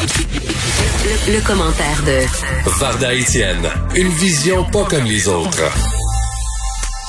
Le, 0.00 1.44
commentaire 1.44 1.98
de 2.06 2.22
Varda 2.78 3.10
Etienne, 3.12 3.66
une 3.96 4.14
vision 4.14 4.62
pas 4.70 4.84
comme 4.88 5.02
les 5.02 5.26
autres. 5.26 5.66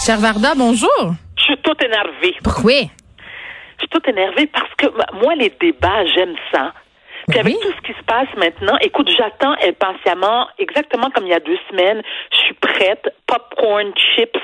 Cher 0.03 0.17
Varda, 0.17 0.55
bonjour. 0.57 1.13
Je 1.37 1.43
suis 1.43 1.57
toute 1.61 1.83
énervée. 1.83 2.33
Pourquoi? 2.43 2.81
Je 2.81 3.79
suis 3.81 3.89
toute 3.91 4.07
énervée 4.07 4.47
parce 4.47 4.73
que 4.75 4.87
moi, 5.21 5.35
les 5.35 5.53
débats, 5.61 6.03
j'aime 6.15 6.33
ça. 6.51 6.73
Puis 7.27 7.37
avec 7.37 7.59
tout 7.59 7.71
ce 7.77 7.81
qui 7.85 7.93
se 7.93 8.03
passe 8.05 8.27
maintenant, 8.37 8.77
écoute, 8.81 9.07
j'attends 9.15 9.53
impatiemment, 9.61 10.47
exactement 10.57 11.11
comme 11.11 11.27
il 11.27 11.29
y 11.29 11.35
a 11.35 11.39
deux 11.39 11.59
semaines, 11.69 12.01
je 12.31 12.37
suis 12.37 12.55
prête, 12.55 13.05
popcorn, 13.27 13.93
chips, 14.15 14.41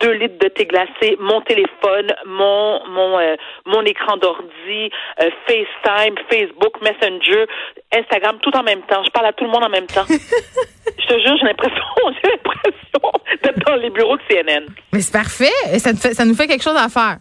deux 0.00 0.12
litres 0.12 0.38
de 0.38 0.48
thé 0.48 0.66
glacé, 0.66 1.16
mon 1.20 1.40
téléphone, 1.42 2.12
mon 2.26 2.80
mon 2.88 3.18
euh, 3.18 3.36
mon 3.66 3.82
écran 3.82 4.16
d'ordi, 4.16 4.90
euh, 5.20 5.30
FaceTime, 5.46 6.14
Facebook, 6.30 6.74
Messenger, 6.82 7.46
Instagram, 7.92 8.38
tout 8.42 8.54
en 8.56 8.62
même 8.62 8.82
temps. 8.82 9.02
Je 9.04 9.10
parle 9.10 9.26
à 9.26 9.32
tout 9.32 9.44
le 9.44 9.50
monde 9.50 9.64
en 9.64 9.68
même 9.70 9.86
temps. 9.86 10.04
Je 10.08 11.06
te 11.06 11.18
jure, 11.20 11.36
j'ai 11.38 11.46
l'impression, 11.46 11.82
j'ai 12.22 12.30
l'impression 12.30 13.20
d'être 13.42 13.58
dans 13.66 13.76
les 13.76 13.90
bureaux 13.90 14.16
de 14.16 14.22
CNN. 14.28 14.66
Mais 14.92 15.00
c'est 15.00 15.12
parfait. 15.12 15.78
Ça, 15.78 15.94
ça 15.94 16.24
nous 16.24 16.34
fait 16.34 16.46
quelque 16.46 16.62
chose 16.62 16.76
à 16.76 16.88
faire. 16.88 17.18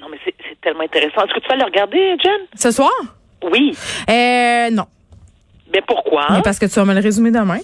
Non, 0.00 0.08
mais 0.10 0.18
c'est 0.24 0.60
tellement 0.60 0.82
intéressant. 0.84 1.24
Est-ce 1.24 1.34
que 1.34 1.40
tu 1.40 1.48
vas 1.48 1.56
le 1.56 1.64
regarder, 1.64 2.16
Jen? 2.22 2.40
Ce 2.54 2.70
soir? 2.70 2.90
Oui. 3.42 3.76
Euh, 4.08 4.70
non. 4.70 4.84
Mais 5.72 5.82
pourquoi? 5.86 6.26
Mais 6.30 6.42
parce 6.42 6.58
que 6.58 6.66
tu 6.66 6.74
vas 6.74 6.84
me 6.84 6.94
le 6.94 7.00
résumer 7.00 7.30
demain. 7.30 7.58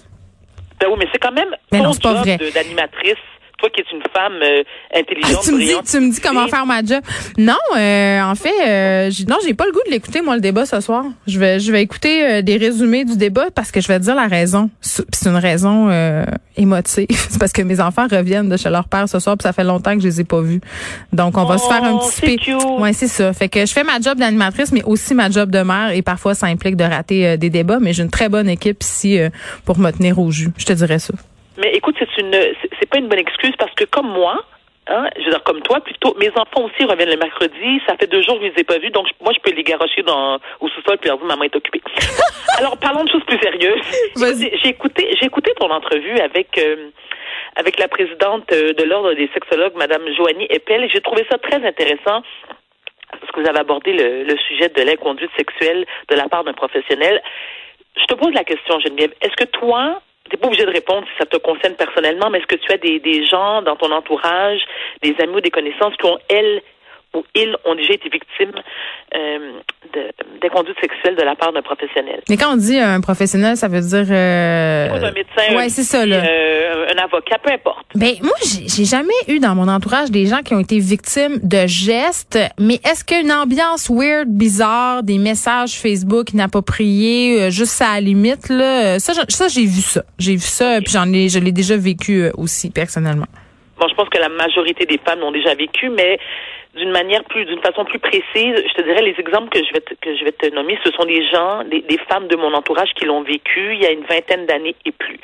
Ben 0.81 0.89
oui, 0.91 0.97
mais 0.99 1.07
c'est 1.13 1.19
quand 1.19 1.33
même 1.33 1.55
mais 1.71 1.79
ton 1.79 1.85
non, 1.85 1.95
pas 1.95 2.15
job 2.17 2.27
vrai. 2.27 2.39
d'animatrice 2.53 3.15
toi 3.63 3.71
qui 3.71 3.81
es 3.81 3.85
une 3.93 4.03
femme 4.13 4.41
euh, 4.43 4.63
intelligente, 4.95 5.39
ah, 5.39 5.45
tu 5.45 5.53
me 5.53 5.59
dis, 5.61 5.75
tu 5.89 6.01
me 6.01 6.11
dis 6.13 6.21
comment 6.21 6.49
faire 6.49 6.67
ma 6.67 6.83
job. 6.83 7.01
Non, 7.39 7.55
euh, 7.77 8.21
en 8.23 8.35
fait, 8.35 8.51
euh, 8.67 9.09
j'ai- 9.11 9.25
non, 9.25 9.37
j'ai 9.45 9.55
pas 9.55 9.67
le 9.67 9.73
goût 9.73 9.81
de 9.87 9.91
l'écouter 9.93 10.21
moi 10.21 10.35
le 10.35 10.41
débat 10.41 10.67
ce 10.67 10.81
soir. 10.81 11.05
Je 11.29 11.39
vais, 11.39 11.61
je 11.61 11.71
vais 11.71 11.81
écouter 11.83 12.25
euh, 12.27 12.43
des 12.43 12.57
résumés 12.57 13.05
du 13.05 13.17
débat 13.17 13.47
parce 13.55 13.71
que 13.71 13.81
je 13.81 13.87
vais 13.89 13.99
te 14.01 14.05
dire 14.05 14.17
la 14.17 14.27
raison. 14.27 14.69
C'est 14.81 15.05
c'est 15.15 15.29
une 15.29 15.37
raison 15.37 15.89
euh, 15.91 16.25
émotive. 16.57 17.07
C'est 17.11 17.39
parce 17.39 17.53
que 17.53 17.63
mes 17.63 17.81
enfants 17.81 18.07
reviennent 18.11 18.49
de 18.49 18.57
chez 18.57 18.69
leur 18.71 18.89
père 18.89 19.09
ce 19.09 19.19
soir, 19.21 19.37
puis 19.39 19.45
ça 19.45 19.53
fait 19.53 19.65
longtemps 19.65 19.95
que 19.95 20.01
je 20.03 20.09
les 20.09 20.21
ai 20.21 20.25
pas 20.25 20.41
vus. 20.41 20.61
Donc 21.13 21.39
on 21.39 21.45
va 21.45 21.57
se 21.59 21.67
faire 21.69 21.85
un 21.85 21.93
Oh, 21.93 21.99
petit 22.01 22.21
c'est 22.27 22.37
cute. 22.37 22.65
Ouais, 22.81 22.93
c'est 22.93 23.07
ça. 23.09 23.33
Fait 23.33 23.49
que 23.49 23.65
je 23.65 23.73
fais 23.73 23.85
ma 23.85 24.01
job 24.01 24.19
d'animatrice, 24.19 24.73
mais 24.73 24.83
aussi 24.83 25.15
ma 25.15 25.31
job 25.31 25.51
de 25.51 25.61
mère, 25.61 25.91
et 25.93 26.03
parfois 26.03 26.35
ça 26.35 26.47
implique 26.47 26.77
de 26.77 26.85
rater 26.85 27.37
des 27.39 27.49
débats. 27.51 27.79
Mais 27.81 27.93
j'ai 27.93 28.03
une 28.03 28.11
très 28.11 28.29
bonne 28.29 28.49
équipe 28.49 28.83
ici 28.83 29.19
euh, 29.19 29.29
pour 29.65 29.79
me 29.79 29.91
tenir 29.93 30.19
au 30.19 30.31
jus. 30.31 30.51
Je 30.59 30.65
te 30.65 30.73
dirais 30.73 30.99
ça. 30.99 31.15
Mais 31.59 31.73
écoute, 31.75 31.97
c'est 31.99 32.21
une, 32.21 32.33
c'est- 32.33 32.89
pas 32.91 32.99
une 32.99 33.09
bonne 33.09 33.19
excuse 33.19 33.55
parce 33.59 33.73
que 33.75 33.85
comme 33.85 34.09
moi, 34.09 34.43
hein, 34.89 35.07
je 35.17 35.25
veux 35.25 35.31
dire 35.31 35.43
comme 35.45 35.61
toi 35.63 35.81
plutôt, 35.81 36.15
mes 36.19 36.31
enfants 36.31 36.65
aussi 36.65 36.85
reviennent 36.85 37.11
le 37.11 37.17
mercredi. 37.17 37.81
Ça 37.87 37.97
fait 37.97 38.07
deux 38.07 38.23
jours 38.23 38.39
que 38.39 38.47
je 38.47 38.53
les 38.53 38.61
ai 38.61 38.65
pas 38.65 38.79
vus, 38.79 38.91
donc 38.91 39.07
je- 39.09 39.25
moi 39.25 39.33
je 39.35 39.41
peux 39.41 39.55
les 39.55 39.63
garocher 39.63 40.03
dans 40.03 40.39
au 40.61 40.69
sous-sol 40.69 40.99
puis 40.99 41.09
leur 41.09 41.19
dire 41.19 41.27
maman 41.27 41.45
est 41.45 41.57
occupée. 41.57 41.83
Alors 42.59 42.77
parlons 42.79 43.05
de 43.05 43.11
choses 43.11 43.25
plus 43.25 43.39
sérieuses. 43.39 43.81
J'ai 44.63 44.69
écouté, 44.69 45.09
j'ai 45.19 45.27
écouté 45.27 45.53
ton 45.59 45.71
entrevue 45.71 46.19
avec. 46.19 46.57
euh, 46.59 46.89
avec 47.55 47.79
la 47.79 47.87
présidente 47.87 48.51
euh, 48.51 48.73
de 48.73 48.83
l'ordre 48.85 49.13
des 49.13 49.29
sexologues, 49.35 49.75
Madame 49.77 50.03
Joanie 50.17 50.47
Eppel, 50.49 50.85
et 50.85 50.89
j'ai 50.89 51.03
trouvé 51.03 51.23
ça 51.31 51.37
très 51.37 51.57
intéressant 51.67 52.23
parce 53.21 53.31
que 53.31 53.41
vous 53.41 53.47
avez 53.49 53.59
abordé 53.59 53.93
le, 53.93 54.25
le 54.25 54.37
sujet 54.49 54.71
de 54.71 54.81
l'inconduite 54.81 55.31
sexuelle 55.37 55.85
de 56.09 56.15
la 56.15 56.29
part 56.31 56.45
d'un 56.45 56.55
professionnel. 56.55 57.21
Je 57.97 58.05
te 58.07 58.15
pose 58.15 58.33
la 58.33 58.45
question, 58.45 58.81
Geneviève. 58.81 59.13
Est-ce 59.21 59.37
que 59.37 59.45
toi, 59.45 60.01
t'es 60.31 60.37
pas 60.37 60.47
obligé 60.47 60.65
de 60.65 60.71
répondre 60.71 61.07
si 61.09 61.17
ça 61.19 61.27
te 61.27 61.37
concerne 61.37 61.75
personnellement, 61.75 62.31
mais 62.31 62.39
est-ce 62.39 62.47
que 62.47 62.57
tu 62.57 62.73
as 62.73 62.79
des, 62.79 62.99
des 63.01 63.25
gens 63.25 63.63
dans 63.63 63.77
ton 63.77 63.91
entourage, 63.91 64.63
des 65.03 65.15
amis 65.21 65.37
ou 65.37 65.41
des 65.41 65.51
connaissances 65.51 65.97
qui 65.97 66.07
ont, 66.07 66.19
elles 66.29 66.63
ou 67.15 67.25
ils, 67.35 67.55
ont 67.67 67.75
déjà 67.75 67.93
été 67.93 68.09
victimes 68.09 68.55
euh, 69.15 69.53
de- 69.93 70.13
d'inconduite 70.43 70.77
sexuelle 70.81 71.17
de 71.17 71.23
la 71.23 71.35
part 71.35 71.53
d'un 71.53 71.63
professionnel? 71.63 72.21
Mais 72.29 72.37
quand 72.37 72.53
on 72.53 72.57
dit 72.57 72.79
un 72.79 73.01
professionnel, 73.01 73.57
ça 73.57 73.69
veut 73.69 73.81
dire. 73.81 74.07
Euh... 74.11 74.89
Un 74.91 75.13
médecin, 75.13 75.57
Ouais, 75.57 75.65
un, 75.65 75.69
c'est 75.69 75.83
ça 75.83 76.05
là. 76.07 76.17
euh, 76.17 76.87
un 76.95 77.03
avocat, 77.03 77.39
peu 77.43 77.51
importe. 77.53 77.87
Ben 77.95 78.15
moi, 78.23 78.35
j'ai 78.43 78.85
jamais 78.85 79.13
eu 79.29 79.39
dans 79.39 79.55
mon 79.55 79.69
entourage 79.69 80.11
des 80.11 80.27
gens 80.27 80.41
qui 80.45 80.55
ont 80.55 80.61
été 80.61 80.79
victimes 80.79 81.39
de 81.43 81.67
gestes, 81.67 82.39
mais 82.59 82.75
est-ce 82.85 83.05
qu'une 83.05 83.33
ambiance 83.33 83.89
weird, 83.91 84.29
bizarre, 84.29 85.03
des 85.03 85.19
messages 85.19 85.73
Facebook 85.81 86.33
inappropriés, 86.33 87.43
euh, 87.43 87.51
juste 87.51 87.81
à 87.83 87.95
la 87.95 88.01
limite 88.01 88.49
là, 88.49 88.95
euh, 88.95 88.99
ça, 88.99 89.13
j'ai 89.49 89.65
vu 89.67 89.81
ça, 89.81 90.03
j'ai 90.19 90.33
vu 90.35 90.41
ça, 90.41 90.79
puis 90.83 90.93
j'en 90.93 91.13
ai, 91.13 91.29
je 91.29 91.39
l'ai 91.39 91.53
déjà 91.53 91.77
vécu 91.77 92.27
aussi 92.37 92.71
personnellement. 92.71 93.27
Bon, 93.79 93.87
je 93.89 93.95
pense 93.95 94.09
que 94.09 94.19
la 94.19 94.29
majorité 94.29 94.87
des 94.87 94.99
femmes 95.05 95.21
l'ont 95.21 95.33
déjà 95.33 95.55
vécu, 95.55 95.89
mais 95.91 96.19
d'une 96.75 96.91
manière 96.91 97.23
plus, 97.25 97.45
d'une 97.45 97.61
façon 97.61 97.85
plus 97.85 97.99
précise, 97.99 98.25
je 98.35 98.75
te 98.75 98.83
dirais 98.83 99.03
les 99.03 99.15
exemples 99.19 99.51
que 99.51 99.63
je 99.63 99.73
vais 99.73 99.81
te, 99.81 99.95
que 99.95 100.17
je 100.17 100.25
vais 100.25 100.33
te 100.33 100.47
nommer, 100.55 100.79
ce 100.85 100.91
sont 100.93 101.05
des 101.05 101.27
gens, 101.29 101.65
des, 101.65 101.99
femmes 102.09 102.29
de 102.29 102.37
mon 102.37 102.55
entourage 102.55 102.93
qui 102.95 103.05
l'ont 103.05 103.23
vécu 103.23 103.75
il 103.75 103.83
y 103.83 103.87
a 103.87 103.91
une 103.91 104.05
vingtaine 104.05 104.47
d'années 104.47 104.75
et 104.85 104.93
plus. 104.93 105.19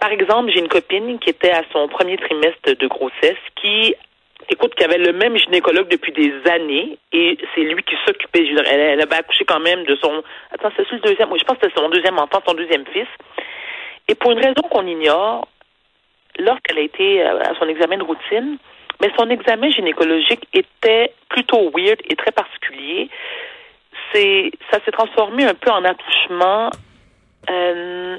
Par 0.00 0.10
exemple, 0.10 0.50
j'ai 0.50 0.60
une 0.60 0.68
copine 0.68 1.18
qui 1.18 1.30
était 1.30 1.50
à 1.50 1.62
son 1.72 1.88
premier 1.88 2.16
trimestre 2.16 2.74
de 2.78 2.86
grossesse, 2.86 3.36
qui 3.60 3.94
écoute, 4.50 4.74
qui 4.76 4.84
avait 4.84 4.98
le 4.98 5.12
même 5.12 5.36
gynécologue 5.36 5.88
depuis 5.88 6.12
des 6.12 6.32
années, 6.50 6.96
et 7.12 7.36
c'est 7.54 7.60
lui 7.60 7.82
qui 7.82 7.96
s'occupait. 8.06 8.46
Elle, 8.66 8.80
elle 8.80 9.00
avait 9.02 9.16
accouché 9.16 9.44
quand 9.44 9.60
même 9.60 9.84
de 9.84 9.94
son, 9.96 10.22
attends, 10.52 10.70
c'est 10.74 10.90
le 10.90 11.00
deuxième, 11.00 11.30
oui, 11.30 11.38
je 11.38 11.44
pense 11.44 11.58
que 11.58 11.66
c'était 11.66 11.78
son 11.78 11.90
deuxième 11.90 12.18
enfant, 12.18 12.40
son 12.46 12.54
deuxième 12.54 12.86
fils. 12.86 13.08
Et 14.08 14.14
pour 14.14 14.32
une 14.32 14.38
raison 14.38 14.62
qu'on 14.70 14.86
ignore, 14.86 15.46
lorsqu'elle 16.38 16.78
a 16.78 16.82
été 16.82 17.22
à 17.22 17.52
son 17.58 17.68
examen 17.68 17.98
de 17.98 18.04
routine, 18.04 18.56
mais 19.00 19.10
son 19.18 19.28
examen 19.30 19.70
gynécologique 19.70 20.46
était 20.52 21.12
plutôt 21.28 21.70
weird 21.74 22.00
et 22.08 22.16
très 22.16 22.32
particulier. 22.32 23.08
C'est, 24.12 24.50
ça 24.70 24.78
s'est 24.84 24.90
transformé 24.90 25.44
un 25.44 25.54
peu 25.54 25.70
en 25.70 25.84
attouchement, 25.84 26.70
euh, 27.50 28.18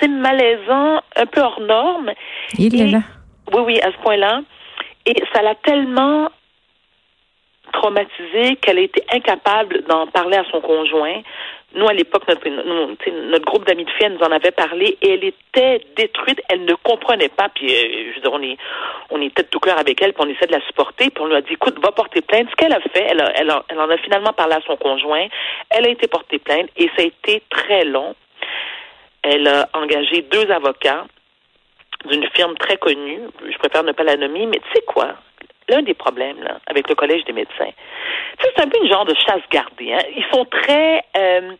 c'est 0.00 0.08
malaisant, 0.08 1.00
un 1.16 1.26
peu 1.26 1.40
hors 1.40 1.60
norme. 1.60 2.12
Il 2.58 2.80
est 2.80 2.90
là. 2.90 3.00
Oui, 3.52 3.62
oui, 3.66 3.80
à 3.80 3.92
ce 3.92 3.96
point-là. 3.98 4.40
Et 5.06 5.14
ça 5.34 5.42
l'a 5.42 5.54
tellement 5.56 6.30
traumatisée 7.72 8.56
qu'elle 8.56 8.78
a 8.78 8.82
été 8.82 9.02
incapable 9.12 9.82
d'en 9.88 10.06
parler 10.06 10.36
à 10.36 10.44
son 10.50 10.60
conjoint. 10.60 11.22
Nous, 11.74 11.88
à 11.88 11.92
l'époque, 11.92 12.26
notre, 12.28 12.48
notre 12.48 13.44
groupe 13.44 13.66
d'amis 13.66 13.84
de 13.84 13.90
filles, 13.90 14.06
elle 14.06 14.14
nous 14.14 14.24
en 14.24 14.30
avait 14.32 14.50
parlé 14.50 14.98
et 15.00 15.14
elle 15.14 15.24
était 15.24 15.80
détruite. 15.96 16.40
Elle 16.48 16.64
ne 16.64 16.74
comprenait 16.74 17.28
pas. 17.30 17.48
Puis, 17.48 17.66
euh, 17.72 18.10
je 18.10 18.14
veux 18.16 18.20
dire, 18.20 18.32
on 18.32 18.42
est, 18.42 18.56
on 19.10 19.28
tête 19.30 19.50
tout 19.50 19.60
cœur 19.60 19.78
avec 19.78 20.00
elle, 20.02 20.12
puis 20.12 20.22
on 20.26 20.28
essaie 20.30 20.46
de 20.46 20.52
la 20.52 20.60
supporter. 20.66 21.10
Puis 21.10 21.22
on 21.22 21.26
lui 21.26 21.34
a 21.36 21.40
dit, 21.40 21.54
écoute, 21.54 21.78
va 21.82 21.92
porter 21.92 22.20
plainte. 22.20 22.48
Ce 22.50 22.56
qu'elle 22.56 22.72
a 22.74 22.80
fait, 22.80 23.06
elle, 23.08 23.24
elle, 23.36 23.50
a- 23.50 23.64
elle 23.68 23.80
en 23.80 23.88
a 23.88 23.96
finalement 23.98 24.32
parlé 24.32 24.54
à 24.54 24.60
son 24.66 24.76
conjoint. 24.76 25.26
Elle 25.70 25.86
a 25.86 25.90
été 25.90 26.06
portée 26.08 26.38
plainte 26.38 26.68
et 26.76 26.88
ça 26.96 27.02
a 27.02 27.06
été 27.06 27.42
très 27.50 27.84
long. 27.84 28.14
Elle 29.22 29.46
a 29.48 29.68
engagé 29.74 30.22
deux 30.22 30.50
avocats 30.50 31.06
d'une 32.06 32.26
firme 32.34 32.56
très 32.56 32.76
connue. 32.76 33.20
Je 33.48 33.56
préfère 33.58 33.84
ne 33.84 33.92
pas 33.92 34.02
la 34.02 34.16
nommer, 34.16 34.46
mais 34.46 34.58
tu 34.58 34.72
sais 34.74 34.82
quoi? 34.86 35.14
L'un 35.72 35.82
des 35.82 35.94
problèmes 35.94 36.46
avec 36.66 36.86
le 36.88 36.94
Collège 36.94 37.24
des 37.24 37.32
médecins, 37.32 37.72
c'est 38.42 38.60
un 38.60 38.68
peu 38.68 38.78
une 38.82 38.90
genre 38.90 39.06
de 39.06 39.14
chasse 39.14 39.40
gardée. 39.50 39.94
Hein? 39.94 40.04
Ils 40.14 40.24
sont 40.30 40.44
très... 40.44 41.02
euh, 41.16 41.52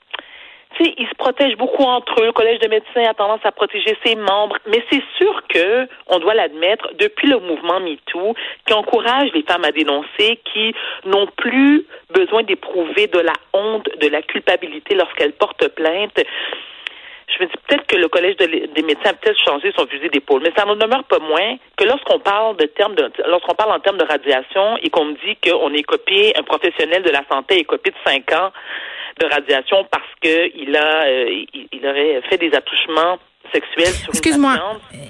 ils 0.81 1.09
se 1.09 1.15
protègent 1.15 1.57
beaucoup 1.57 1.85
entre 1.85 2.21
eux. 2.21 2.27
Le 2.27 2.33
Collège 2.33 2.59
des 2.59 2.69
médecins 2.69 3.05
a 3.09 3.15
tendance 3.15 3.41
à 3.45 3.53
protéger 3.53 3.97
ses 4.05 4.17
membres. 4.17 4.57
Mais 4.67 4.83
c'est 4.91 5.03
sûr 5.19 5.43
que, 5.49 5.89
on 6.09 6.19
doit 6.19 6.35
l'admettre, 6.35 6.91
depuis 6.99 7.29
le 7.29 7.39
mouvement 7.39 7.81
MeToo, 7.81 8.35
qui 8.67 8.73
encourage 8.75 9.31
les 9.33 9.43
femmes 9.43 9.65
à 9.65 9.71
dénoncer, 9.71 10.41
qui 10.53 10.75
n'ont 11.05 11.29
plus 11.37 11.87
besoin 12.11 12.43
d'éprouver 12.43 13.07
de 13.07 13.21
la 13.21 13.35
honte, 13.53 13.89
de 14.01 14.09
la 14.09 14.23
culpabilité 14.23 14.95
lorsqu'elles 14.95 15.33
portent 15.33 15.69
plainte, 15.69 16.19
je 17.39 17.43
me 17.45 17.49
dis 17.49 17.55
peut-être 17.69 17.87
que 17.87 17.97
le 17.97 18.09
collège 18.09 18.37
de 18.37 18.47
des 18.47 18.83
médecins 18.83 19.11
a 19.11 19.13
peut-être 19.15 19.39
changé 19.45 19.73
son 19.77 19.87
fusil 19.87 20.09
d'épaule, 20.11 20.43
mais 20.43 20.53
ça 20.57 20.65
n'en 20.65 20.77
demeure 20.77 21.05
pas 21.05 21.19
moins 21.19 21.57
que 21.77 21.85
lorsqu'on 21.85 22.19
parle 22.19 22.57
de 22.57 22.67
termes 22.67 22.95
de 22.95 23.11
lorsqu'on 23.29 23.55
parle 23.55 23.73
en 23.73 23.81
termes 23.81 23.99
de 23.99 24.05
radiation 24.05 24.77
et 24.83 24.91
qu'on 24.91 25.07
me 25.07 25.15
dit 25.15 25.37
qu'on 25.43 25.73
est 25.73 25.83
copié, 25.83 26.37
un 26.39 26.43
professionnel 26.43 27.03
de 27.03 27.11
la 27.11 27.23
santé 27.31 27.59
est 27.61 27.65
copié 27.65 27.93
de 27.93 28.11
cinq 28.11 28.33
ans 28.33 28.51
de 29.21 29.27
radiation 29.27 29.87
parce 29.91 30.09
que 30.23 30.51
il 30.57 30.75
a 30.77 31.05
euh, 31.07 31.27
il, 31.55 31.69
il 31.73 31.87
aurait 31.87 32.21
fait 32.31 32.39
des 32.39 32.53
attouchements 32.55 33.19
sexuels 33.53 33.87
sur 33.93 34.09
une 34.09 34.11
Excuse-moi. 34.15 34.55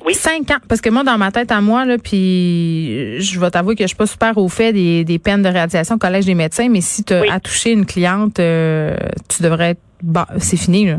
Oui. 0.04 0.14
Cinq 0.14 0.50
ans. 0.50 0.58
Parce 0.68 0.80
que 0.80 0.90
moi, 0.90 1.04
dans 1.04 1.18
ma 1.18 1.30
tête 1.30 1.52
à 1.52 1.60
moi, 1.60 1.84
là, 1.84 1.96
puis 2.02 3.20
je 3.20 3.38
vais 3.38 3.50
t'avouer 3.50 3.76
que 3.76 3.82
je 3.84 3.88
suis 3.88 3.96
pas 3.96 4.06
super 4.06 4.36
au 4.38 4.48
fait 4.48 4.72
des, 4.72 5.04
des 5.04 5.18
peines 5.18 5.42
de 5.42 5.48
radiation 5.48 5.94
au 5.96 5.98
collège 5.98 6.24
des 6.26 6.34
médecins, 6.34 6.68
mais 6.68 6.80
si 6.80 7.04
tu 7.04 7.12
as 7.12 7.20
Oui. 7.20 7.28
touché 7.44 7.70
une 7.70 7.86
cliente, 7.86 8.40
euh, 8.40 8.96
tu 9.28 9.42
devrais 9.42 9.70
être 9.72 9.80
bon, 10.02 10.24
c'est 10.38 10.56
fini, 10.56 10.86
là. 10.86 10.96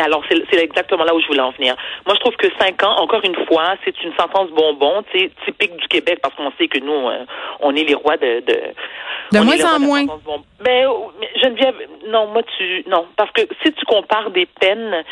Mais 0.00 0.06
alors, 0.06 0.22
c'est 0.30 0.42
c'est 0.50 0.62
exactement 0.62 1.04
là 1.04 1.14
où 1.14 1.20
je 1.20 1.26
voulais 1.26 1.42
en 1.42 1.50
venir. 1.50 1.76
Moi, 2.06 2.14
je 2.14 2.20
trouve 2.20 2.36
que 2.36 2.48
cinq 2.58 2.82
ans, 2.82 2.96
encore 2.96 3.22
une 3.22 3.36
fois, 3.46 3.74
c'est 3.84 4.02
une 4.02 4.14
sentence 4.14 4.48
bonbon, 4.50 5.04
sais, 5.12 5.30
typique 5.44 5.76
du 5.76 5.88
Québec, 5.88 6.20
parce 6.22 6.34
qu'on 6.36 6.50
sait 6.58 6.68
que 6.68 6.78
nous, 6.78 7.08
euh, 7.08 7.24
on 7.60 7.76
est 7.76 7.84
les 7.84 7.94
rois 7.94 8.16
de... 8.16 8.40
De, 8.40 9.40
moins 9.40 9.62
en 9.62 9.78
de 9.78 9.84
moins. 9.84 10.04
bonbon. 10.04 10.42
Ben, 10.60 10.86
oh, 10.88 11.12
mais 11.20 11.28
Geneviève, 11.42 11.76
non, 12.06 12.28
moi, 12.28 12.42
tu... 12.56 12.82
Non, 12.88 13.06
parce 13.16 13.30
que 13.32 13.42
si 13.62 13.72
tu 13.72 13.84
compares 13.84 14.30
des 14.30 14.46
peines 14.46 15.04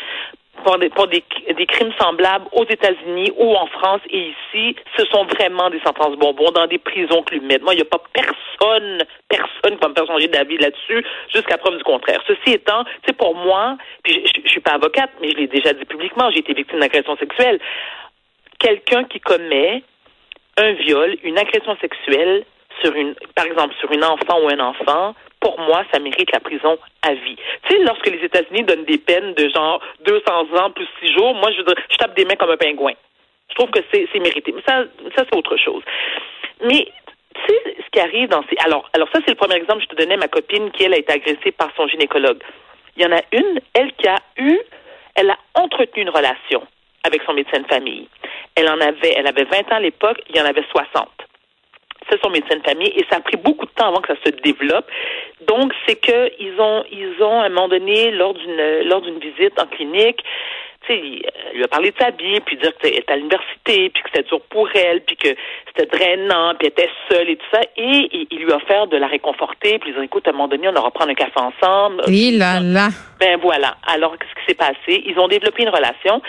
pour 0.63 0.77
des, 0.77 0.89
pour 0.89 1.07
des, 1.07 1.23
des 1.55 1.65
crimes 1.65 1.93
semblables 1.99 2.45
aux 2.51 2.65
États-Unis 2.65 3.31
ou 3.37 3.55
en 3.55 3.67
France 3.67 4.01
et 4.09 4.33
ici, 4.33 4.75
ce 4.97 5.05
sont 5.05 5.25
vraiment 5.25 5.69
des 5.69 5.79
sentences 5.79 6.17
bonbons 6.17 6.51
dans 6.51 6.67
des 6.67 6.79
prisons 6.79 7.23
clumettes. 7.23 7.61
Moi, 7.61 7.73
il 7.73 7.77
n'y 7.77 7.83
a 7.83 7.85
pas 7.85 8.01
personne, 8.11 9.03
personne 9.29 9.77
qui 9.77 9.81
va 9.81 9.89
me 9.89 9.93
faire 9.93 10.07
changer 10.07 10.27
d'avis 10.27 10.57
là-dessus 10.57 11.05
jusqu'à 11.33 11.57
preuve 11.57 11.77
du 11.77 11.83
contraire. 11.83 12.21
Ceci 12.27 12.55
étant, 12.55 12.83
sais, 13.07 13.13
pour 13.13 13.35
moi, 13.35 13.77
puis 14.03 14.21
je, 14.25 14.41
je, 14.43 14.48
pas 14.61 14.73
avocate, 14.73 15.11
mais 15.21 15.31
je 15.31 15.37
l'ai 15.37 15.47
déjà 15.47 15.73
dit 15.73 15.85
publiquement, 15.85 16.29
j'ai 16.31 16.39
été 16.39 16.53
victime 16.53 16.79
d'agression 16.79 17.15
sexuelle. 17.17 17.59
Quelqu'un 18.59 19.05
qui 19.05 19.19
commet 19.19 19.83
un 20.57 20.73
viol, 20.73 21.15
une 21.23 21.37
agression 21.37 21.77
sexuelle 21.77 22.43
sur 22.81 22.93
une, 22.95 23.15
par 23.35 23.45
exemple, 23.45 23.75
sur 23.79 23.91
une 23.91 24.03
enfant 24.03 24.39
ou 24.41 24.49
un 24.49 24.59
enfant, 24.59 25.15
pour 25.39 25.59
moi, 25.59 25.83
ça 25.91 25.99
mérite 25.99 26.31
la 26.31 26.39
prison 26.39 26.77
à 27.01 27.13
vie. 27.13 27.37
Tu 27.63 27.75
sais, 27.75 27.83
lorsque 27.83 28.07
les 28.07 28.23
États-Unis 28.23 28.63
donnent 28.63 28.85
des 28.85 28.97
peines 28.97 29.33
de 29.33 29.49
genre 29.49 29.81
200 30.05 30.21
ans 30.57 30.71
plus 30.71 30.87
6 31.01 31.13
jours, 31.13 31.33
moi, 31.35 31.51
je, 31.51 31.61
je 31.89 31.97
tape 31.97 32.15
des 32.15 32.25
mains 32.25 32.35
comme 32.35 32.51
un 32.51 32.57
pingouin. 32.57 32.93
Je 33.49 33.55
trouve 33.55 33.71
que 33.71 33.79
c'est 33.91 34.19
mérité. 34.19 34.51
Mais 34.51 34.61
ça, 34.67 34.83
ça 35.15 35.25
c'est 35.29 35.35
autre 35.35 35.57
chose. 35.57 35.83
Mais 36.61 36.87
tu 37.35 37.41
sais, 37.47 37.75
ce 37.83 37.89
qui 37.91 37.99
arrive 37.99 38.29
dans 38.29 38.43
ces... 38.49 38.57
Alors, 38.65 38.89
alors 38.93 39.07
ça, 39.13 39.19
c'est 39.25 39.31
le 39.31 39.37
premier 39.37 39.55
exemple 39.55 39.79
que 39.79 39.85
je 39.91 39.95
te 39.95 40.01
donnais, 40.01 40.17
ma 40.17 40.27
copine 40.27 40.71
qui, 40.71 40.83
elle, 40.83 40.93
a 40.93 40.97
été 40.97 41.13
agressée 41.13 41.51
par 41.51 41.69
son 41.75 41.87
gynécologue. 41.87 42.43
Il 42.95 43.03
y 43.03 43.05
en 43.05 43.11
a 43.11 43.21
une, 43.31 43.59
elle, 43.73 43.91
qui 43.93 44.07
a 44.07 44.17
eu... 44.37 44.57
Elle 45.15 45.31
a 45.31 45.37
entretenu 45.55 46.03
une 46.03 46.09
relation 46.09 46.65
avec 47.03 47.21
son 47.23 47.33
médecin 47.33 47.59
de 47.59 47.67
famille. 47.67 48.07
Elle 48.55 48.69
en 48.69 48.79
avait, 48.79 49.13
elle 49.17 49.27
avait 49.27 49.43
20 49.43 49.57
ans 49.71 49.77
à 49.77 49.79
l'époque, 49.79 50.21
il 50.29 50.37
y 50.37 50.41
en 50.41 50.45
avait 50.45 50.63
60 50.71 51.09
c'est 52.09 52.19
son 52.23 52.29
médecin 52.29 52.55
de 52.55 52.63
famille 52.63 52.91
et 52.95 53.05
ça 53.09 53.17
a 53.17 53.21
pris 53.21 53.37
beaucoup 53.37 53.65
de 53.65 53.71
temps 53.71 53.87
avant 53.87 54.01
que 54.01 54.13
ça 54.13 54.19
se 54.25 54.31
développe. 54.41 54.89
Donc 55.41 55.73
c'est 55.87 55.95
que 55.95 56.31
ils 56.39 56.59
ont 56.59 56.83
ils 56.91 57.21
ont 57.21 57.41
à 57.41 57.45
un 57.45 57.49
moment 57.49 57.67
donné 57.67 58.11
lors 58.11 58.33
d'une 58.33 58.81
lors 58.83 59.01
d'une 59.01 59.19
visite 59.19 59.59
en 59.59 59.67
clinique 59.67 60.23
tu 60.85 60.93
sais, 60.93 60.99
il 60.99 61.57
lui 61.57 61.63
a 61.63 61.67
parlé 61.67 61.91
de 61.91 61.97
sa 61.99 62.11
vie, 62.11 62.39
puis 62.45 62.57
dire 62.57 62.71
qu'elle 62.77 62.97
était 62.97 63.11
à 63.11 63.17
l'université, 63.17 63.89
puis 63.89 64.03
que 64.03 64.09
c'était 64.13 64.27
dur 64.27 64.41
pour 64.49 64.69
elle, 64.73 65.01
puis 65.01 65.17
que 65.17 65.29
c'était 65.67 65.97
drainant, 65.97 66.55
puis 66.55 66.67
elle 66.67 66.83
était 66.83 66.89
seule 67.09 67.29
et 67.29 67.35
tout 67.35 67.45
ça. 67.51 67.61
Et 67.75 68.27
il, 68.31 68.39
lui 68.39 68.51
a 68.51 68.55
offert 68.55 68.87
de 68.87 68.97
la 68.97 69.07
réconforter, 69.07 69.77
puis 69.79 69.91
il 69.91 69.95
dit, 69.95 70.05
écoute, 70.05 70.27
à 70.27 70.31
un 70.31 70.33
moment 70.33 70.47
donné, 70.47 70.69
on 70.69 70.75
aura 70.75 70.91
prendre 70.91 71.11
un 71.11 71.15
café 71.15 71.33
ensemble. 71.35 72.03
Et 72.07 72.31
là, 72.31 72.59
là. 72.61 72.89
Ben 73.19 73.37
voilà. 73.41 73.75
Alors, 73.87 74.17
qu'est-ce 74.17 74.33
qui 74.39 74.45
s'est 74.47 74.55
passé? 74.55 75.03
Ils 75.05 75.19
ont 75.19 75.27
développé 75.27 75.63
une 75.63 75.69
relation. 75.69 76.21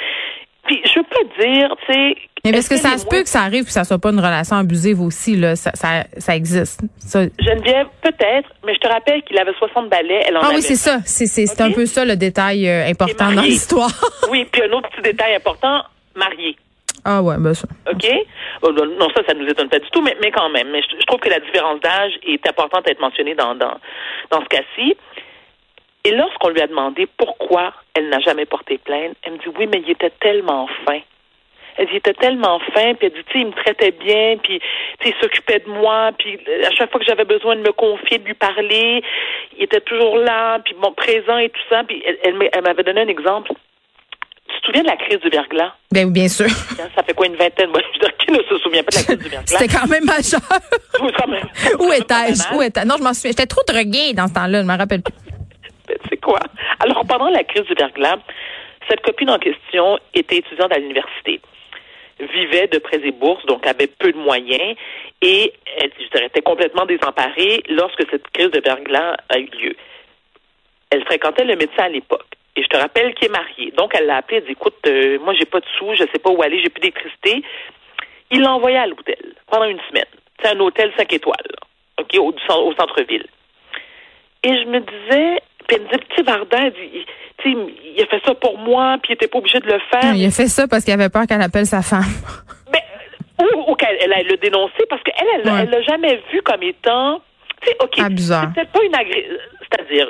Puis 0.70 0.80
je 0.84 1.00
peux 1.00 1.42
dire, 1.42 1.74
tu 1.84 1.92
sais. 1.92 2.16
Mais 2.44 2.52
parce 2.52 2.68
que, 2.68 2.76
ça 2.76 2.96
se 2.96 3.04
peut 3.04 3.24
que 3.24 3.28
ça 3.28 3.40
arrive 3.40 3.64
que 3.64 3.72
ça 3.72 3.82
soit 3.82 3.98
pas 3.98 4.10
une 4.10 4.20
relation 4.20 4.54
abusive 4.54 5.00
aussi, 5.00 5.34
là. 5.34 5.56
Ça, 5.56 5.72
ça, 5.74 6.04
ça 6.16 6.36
existe. 6.36 6.80
Ça... 6.96 7.24
Geneviève, 7.40 7.88
peut-être, 8.00 8.48
mais 8.64 8.74
je 8.74 8.78
te 8.78 8.86
rappelle 8.86 9.20
qu'il 9.24 9.36
avait 9.36 9.52
60 9.54 9.88
balais, 9.88 10.22
elle 10.28 10.36
en 10.36 10.42
Ah 10.42 10.50
oui, 10.54 10.62
c'est 10.62 10.76
ça. 10.76 10.98
C'est, 11.04 11.26
c'est, 11.26 11.46
c'est 11.46 11.60
un 11.60 11.72
peu 11.72 11.86
ça 11.86 12.04
le 12.04 12.14
détail 12.14 12.68
euh, 12.68 12.86
important 12.86 13.32
dans 13.32 13.42
l'histoire. 13.42 13.90
oui, 14.30 14.46
puis 14.50 14.62
un 14.62 14.70
autre 14.70 14.88
petit 14.90 15.02
détail 15.02 15.34
important, 15.34 15.82
marié. 16.14 16.56
Ah 17.04 17.20
ouais, 17.20 17.34
ben 17.36 17.52
ça. 17.52 17.66
OK? 17.90 18.06
Non, 18.62 19.08
ça, 19.16 19.22
ça 19.26 19.34
nous 19.34 19.48
étonne 19.48 19.68
pas 19.68 19.80
du 19.80 19.90
tout, 19.90 20.02
mais, 20.02 20.16
mais 20.22 20.30
quand 20.30 20.50
même. 20.50 20.68
Mais 20.70 20.82
je, 20.82 21.00
je 21.00 21.06
trouve 21.06 21.18
que 21.18 21.30
la 21.30 21.40
différence 21.40 21.80
d'âge 21.80 22.12
est 22.22 22.46
importante 22.48 22.86
à 22.86 22.92
être 22.92 23.00
mentionnée 23.00 23.34
dans, 23.34 23.56
dans, 23.56 23.76
dans 24.30 24.40
ce 24.40 24.46
cas-ci. 24.46 24.96
Et 26.04 26.12
lorsqu'on 26.12 26.48
lui 26.48 26.60
a 26.60 26.66
demandé 26.66 27.06
pourquoi 27.16 27.72
elle 27.94 28.08
n'a 28.08 28.20
jamais 28.20 28.46
porté 28.46 28.78
plainte, 28.78 29.16
elle 29.22 29.34
me 29.34 29.38
dit 29.38 29.48
oui, 29.58 29.66
mais 29.70 29.82
il 29.84 29.90
était 29.90 30.12
tellement 30.20 30.66
fin. 30.86 31.00
Elle 31.76 31.86
dit, 31.86 31.92
il 31.94 31.96
était 31.98 32.14
tellement 32.14 32.58
fin, 32.74 32.94
puis 32.94 33.06
elle 33.06 33.12
dit, 33.12 33.24
tu 33.26 33.32
sais, 33.32 33.38
il 33.40 33.46
me 33.46 33.52
traitait 33.52 33.92
bien, 33.92 34.36
puis 34.42 34.60
il 35.04 35.14
s'occupait 35.20 35.60
de 35.60 35.70
moi, 35.70 36.10
puis 36.18 36.38
euh, 36.48 36.66
à 36.66 36.70
chaque 36.72 36.90
fois 36.90 37.00
que 37.00 37.06
j'avais 37.06 37.24
besoin 37.24 37.56
de 37.56 37.62
me 37.62 37.72
confier, 37.72 38.18
de 38.18 38.24
lui 38.24 38.34
parler, 38.34 39.02
il 39.56 39.64
était 39.64 39.80
toujours 39.80 40.16
là, 40.18 40.58
puis 40.64 40.74
bon, 40.80 40.92
présent 40.92 41.38
et 41.38 41.48
tout 41.48 41.60
ça. 41.70 41.82
Puis 41.84 42.02
elle, 42.04 42.18
elle 42.52 42.62
m'avait 42.62 42.82
donné 42.82 43.02
un 43.02 43.08
exemple. 43.08 43.52
Tu 44.48 44.60
te 44.60 44.66
souviens 44.66 44.82
de 44.82 44.88
la 44.88 44.96
crise 44.96 45.20
du 45.20 45.30
verglas? 45.30 45.72
Ben 45.92 46.06
oui, 46.06 46.12
bien 46.12 46.28
sûr. 46.28 46.48
Ça 46.48 47.02
fait 47.02 47.14
quoi 47.14 47.26
une 47.26 47.36
vingtaine? 47.36 47.70
Moi, 47.70 47.80
je 47.80 47.98
veux 47.98 48.04
dire, 48.04 48.16
qui 48.18 48.32
ne 48.32 48.42
se 48.42 48.58
souvient 48.62 48.82
pas 48.82 48.90
de 48.90 48.96
la 48.96 49.02
crise 49.04 49.18
du 49.18 49.28
verglas? 49.30 49.46
C'était 49.46 49.68
quand 49.68 49.86
même 49.86 50.04
majeur. 50.04 50.40
Oui, 51.00 51.12
quand 51.16 51.28
même. 51.28 51.44
Où 51.78 51.92
étais-je? 51.92 52.54
Où 52.54 52.86
Non, 52.86 52.96
je 52.98 53.02
m'en 53.02 53.14
souviens. 53.14 53.30
J'étais 53.30 53.46
trop 53.46 53.62
droguée 53.66 54.12
dans 54.12 54.26
ce 54.26 54.34
temps-là, 54.34 54.60
je 54.60 54.66
me 54.66 54.76
rappelle 54.76 55.00
plus. 55.02 55.14
Alors, 56.90 57.06
pendant 57.06 57.30
la 57.30 57.44
crise 57.44 57.64
du 57.66 57.74
verglas, 57.74 58.18
cette 58.88 59.00
copine 59.02 59.30
en 59.30 59.38
question 59.38 59.98
était 60.12 60.38
étudiante 60.38 60.72
à 60.72 60.78
l'université 60.78 61.40
vivait 62.20 62.66
de 62.66 62.78
prêts 62.78 63.00
et 63.02 63.12
bourses, 63.12 63.46
donc 63.46 63.66
avait 63.66 63.86
peu 63.86 64.12
de 64.12 64.18
moyens, 64.18 64.76
et 65.22 65.54
elle, 65.78 65.90
je 65.98 66.06
dirais, 66.10 66.26
était 66.26 66.42
complètement 66.42 66.84
désemparée 66.84 67.62
lorsque 67.70 68.04
cette 68.10 68.28
crise 68.28 68.50
de 68.50 68.60
verglas 68.60 69.16
a 69.30 69.38
eu 69.38 69.48
lieu. 69.58 69.76
Elle 70.90 71.02
fréquentait 71.04 71.44
le 71.44 71.56
médecin 71.56 71.84
à 71.84 71.88
l'époque. 71.88 72.26
Et 72.56 72.62
je 72.62 72.68
te 72.68 72.76
rappelle 72.76 73.14
qu'il 73.14 73.28
est 73.28 73.32
marié. 73.32 73.70
Donc, 73.70 73.92
elle 73.94 74.04
l'a 74.04 74.16
appelé, 74.16 74.38
elle 74.38 74.44
dit, 74.44 74.52
écoute, 74.52 74.76
euh, 74.86 75.18
moi, 75.20 75.32
j'ai 75.32 75.46
pas 75.46 75.60
de 75.60 75.66
sous, 75.78 75.94
je 75.94 76.04
sais 76.12 76.18
pas 76.18 76.28
où 76.28 76.42
aller, 76.42 76.60
j'ai 76.60 76.68
plus 76.68 76.80
d'électricité. 76.80 77.42
Il 78.30 78.42
l'a 78.42 78.52
envoyé 78.52 78.76
à 78.76 78.86
l'hôtel 78.86 79.34
pendant 79.50 79.64
une 79.64 79.80
semaine. 79.88 80.04
C'est 80.42 80.54
un 80.54 80.60
hôtel 80.60 80.92
5 80.98 81.10
étoiles, 81.12 81.56
OK, 81.98 82.18
au 82.18 82.74
centre-ville. 82.74 83.26
Et 84.42 84.48
je 84.48 84.64
me 84.64 84.80
disais, 84.80 85.40
puis 85.70 85.78
elle 85.78 85.86
me 85.86 85.88
dit, 85.88 86.04
petit 86.04 86.22
Varda, 86.22 86.58
il, 87.44 87.66
il 87.96 88.02
a 88.02 88.06
fait 88.06 88.20
ça 88.26 88.34
pour 88.34 88.58
moi, 88.58 88.96
puis 89.02 89.12
il 89.12 89.14
était 89.14 89.28
pas 89.28 89.38
obligé 89.38 89.60
de 89.60 89.66
le 89.66 89.78
faire. 89.90 90.14
il 90.14 90.26
a 90.26 90.30
fait 90.30 90.48
ça 90.48 90.66
parce 90.66 90.84
qu'il 90.84 90.92
avait 90.92 91.08
peur 91.08 91.26
qu'elle 91.28 91.42
appelle 91.42 91.66
sa 91.66 91.80
femme. 91.80 92.02
Mais, 92.72 92.82
ou, 93.54 93.70
ou 93.70 93.74
qu'elle 93.76 93.96
le 93.96 94.36
dénoncer, 94.36 94.84
parce 94.88 95.02
qu'elle, 95.02 95.26
elle 95.36 95.44
l'a 95.44 95.62
ouais. 95.62 95.82
jamais 95.84 96.20
vu 96.32 96.42
comme 96.42 96.62
étant, 96.64 97.20
tu 97.62 97.68
sais, 97.68 97.76
OK, 97.80 97.92
c'est 97.96 98.04
peut-être 98.04 98.72
pas 98.72 98.82
une 98.82 98.94
agression, 98.94 99.28
c'est-à-dire, 99.60 100.08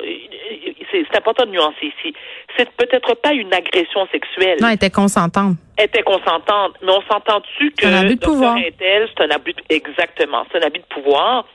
c'est 0.91 1.17
important 1.17 1.45
de 1.45 1.51
nuancer 1.51 1.93
ici, 1.99 2.13
c'est 2.57 2.69
peut-être 2.71 3.13
pas 3.15 3.33
une 3.33 3.53
agression 3.53 4.07
sexuelle. 4.11 4.57
Non, 4.61 4.69
elle 4.69 4.75
était 4.75 4.89
consentante. 4.89 5.57
Elle 5.77 5.85
était 5.85 6.01
consentante, 6.01 6.73
mais 6.81 6.91
on 6.91 7.01
s'entend-tu 7.03 7.71
que... 7.71 7.85
C'est 7.85 7.93
un 7.93 8.01
abus 8.01 8.15
de 8.15 8.25
pouvoir. 8.25 8.57
C'est 8.57 9.23
un 9.23 9.29
abus, 9.29 9.53
exactement, 9.69 10.43
c'est 10.51 10.63
un 10.63 10.67
abus 10.67 10.79
de 10.79 11.01
pouvoir. 11.01 11.45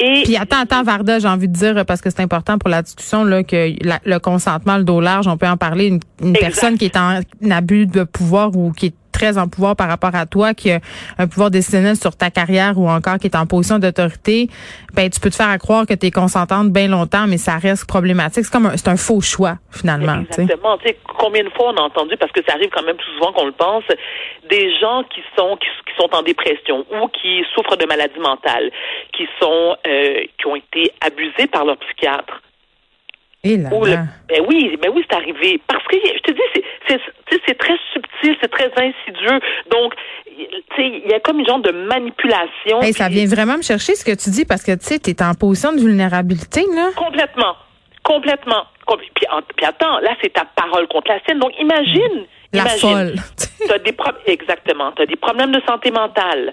Et 0.00 0.22
Puis 0.24 0.36
attends, 0.36 0.60
attends, 0.60 0.84
Varda, 0.84 1.18
j'ai 1.18 1.26
envie 1.26 1.48
de 1.48 1.52
dire, 1.52 1.84
parce 1.84 2.00
que 2.00 2.08
c'est 2.08 2.20
important 2.20 2.56
pour 2.56 2.70
la 2.70 2.82
discussion, 2.82 3.24
là, 3.24 3.42
que 3.42 3.72
la, 3.84 3.98
le 4.04 4.18
consentement, 4.20 4.76
le 4.76 4.84
dos 4.84 5.00
large, 5.00 5.26
on 5.26 5.36
peut 5.36 5.48
en 5.48 5.56
parler. 5.56 5.86
Une, 5.86 6.00
une 6.22 6.34
personne 6.34 6.78
qui 6.78 6.84
est 6.84 6.96
en 6.96 7.20
abus 7.50 7.86
de 7.86 8.04
pouvoir 8.04 8.56
ou 8.56 8.70
qui 8.72 8.86
est 8.86 8.94
très 9.18 9.36
en 9.36 9.48
pouvoir 9.48 9.74
par 9.74 9.88
rapport 9.88 10.14
à 10.14 10.26
toi, 10.26 10.54
qui 10.54 10.70
a 10.70 10.78
un 11.18 11.26
pouvoir 11.26 11.50
décisionnel 11.50 11.96
sur 11.96 12.16
ta 12.16 12.30
carrière 12.30 12.78
ou 12.78 12.88
encore 12.88 13.18
qui 13.18 13.26
est 13.26 13.36
en 13.36 13.46
position 13.46 13.78
d'autorité, 13.78 14.48
ben 14.94 15.10
tu 15.10 15.18
peux 15.20 15.30
te 15.30 15.34
faire 15.34 15.56
croire 15.58 15.86
que 15.86 15.94
tu 15.94 16.06
es 16.06 16.10
consentante 16.10 16.68
bien 16.70 16.88
longtemps, 16.88 17.26
mais 17.26 17.38
ça 17.38 17.56
reste 17.56 17.86
problématique. 17.86 18.44
C'est 18.44 18.52
comme 18.52 18.66
un, 18.66 18.76
c'est 18.76 18.88
un 18.88 18.96
faux 18.96 19.20
choix 19.20 19.56
finalement. 19.70 20.20
Exactement. 20.22 20.78
Tu 20.78 20.88
sais, 20.88 20.98
combien 21.18 21.42
de 21.42 21.50
fois 21.50 21.72
on 21.72 21.76
a 21.76 21.82
entendu, 21.82 22.16
parce 22.16 22.32
que 22.32 22.40
ça 22.46 22.54
arrive 22.54 22.70
quand 22.70 22.84
même 22.84 22.96
plus 22.96 23.12
souvent 23.18 23.32
qu'on 23.32 23.46
le 23.46 23.52
pense, 23.52 23.84
des 24.48 24.72
gens 24.78 25.02
qui 25.12 25.20
sont 25.36 25.56
qui, 25.56 25.68
qui, 25.86 25.94
sont 26.00 26.14
en 26.14 26.22
dépression 26.22 26.86
ou 26.92 27.08
qui 27.08 27.44
souffrent 27.54 27.76
de 27.76 27.86
maladies 27.86 28.20
mentales, 28.20 28.70
qui 29.12 29.26
sont 29.40 29.76
euh, 29.86 30.24
qui 30.38 30.46
ont 30.46 30.56
été 30.56 30.92
abusés 31.00 31.48
par 31.48 31.64
leur 31.64 31.76
psychiatre. 31.78 32.40
Et 33.44 33.56
là, 33.56 33.70
le, 33.70 33.96
ben 34.28 34.44
oui, 34.48 34.76
ben 34.82 34.90
oui, 34.92 35.04
c'est 35.08 35.16
arrivé. 35.16 35.60
Parce 35.68 35.84
que 35.86 35.96
je 35.96 36.20
te 36.22 36.32
dis, 36.32 37.00
c'est 37.46 37.58
très 37.58 37.76
subtil, 37.92 38.36
c'est 38.42 38.50
très 38.50 38.70
insidieux. 38.76 39.38
Donc, 39.70 39.94
tu 40.26 40.44
sais, 40.76 41.02
il 41.04 41.08
y 41.08 41.14
a 41.14 41.20
comme 41.20 41.38
une 41.38 41.46
genre 41.46 41.60
de 41.60 41.70
manipulation. 41.70 42.80
Hey, 42.82 42.92
ça 42.92 43.08
vient 43.08 43.26
vraiment 43.26 43.56
me 43.56 43.62
chercher 43.62 43.94
ce 43.94 44.04
que 44.04 44.10
tu 44.10 44.30
dis 44.30 44.44
parce 44.44 44.64
que 44.64 44.72
tu 44.72 44.86
sais, 44.86 44.98
t'es 44.98 45.22
en 45.22 45.34
position 45.34 45.72
de 45.72 45.78
vulnérabilité 45.78 46.62
là. 46.74 46.90
Complètement, 46.96 47.54
complètement. 48.02 48.64
Puis, 49.14 49.26
puis 49.56 49.66
attends, 49.66 50.00
là 50.00 50.16
c'est 50.20 50.32
ta 50.32 50.44
parole 50.44 50.88
contre 50.88 51.12
la 51.12 51.20
sienne. 51.24 51.38
Donc 51.38 51.52
imagine. 51.60 52.26
La 52.52 52.62
imagine, 52.62 52.80
folle. 52.80 53.14
T'as 53.68 53.78
des 53.78 53.92
pro 53.92 54.10
exactement. 54.26 54.92
Tu 54.92 55.02
as 55.02 55.06
des 55.06 55.16
problèmes 55.16 55.52
de 55.52 55.60
santé 55.68 55.90
mentale. 55.90 56.52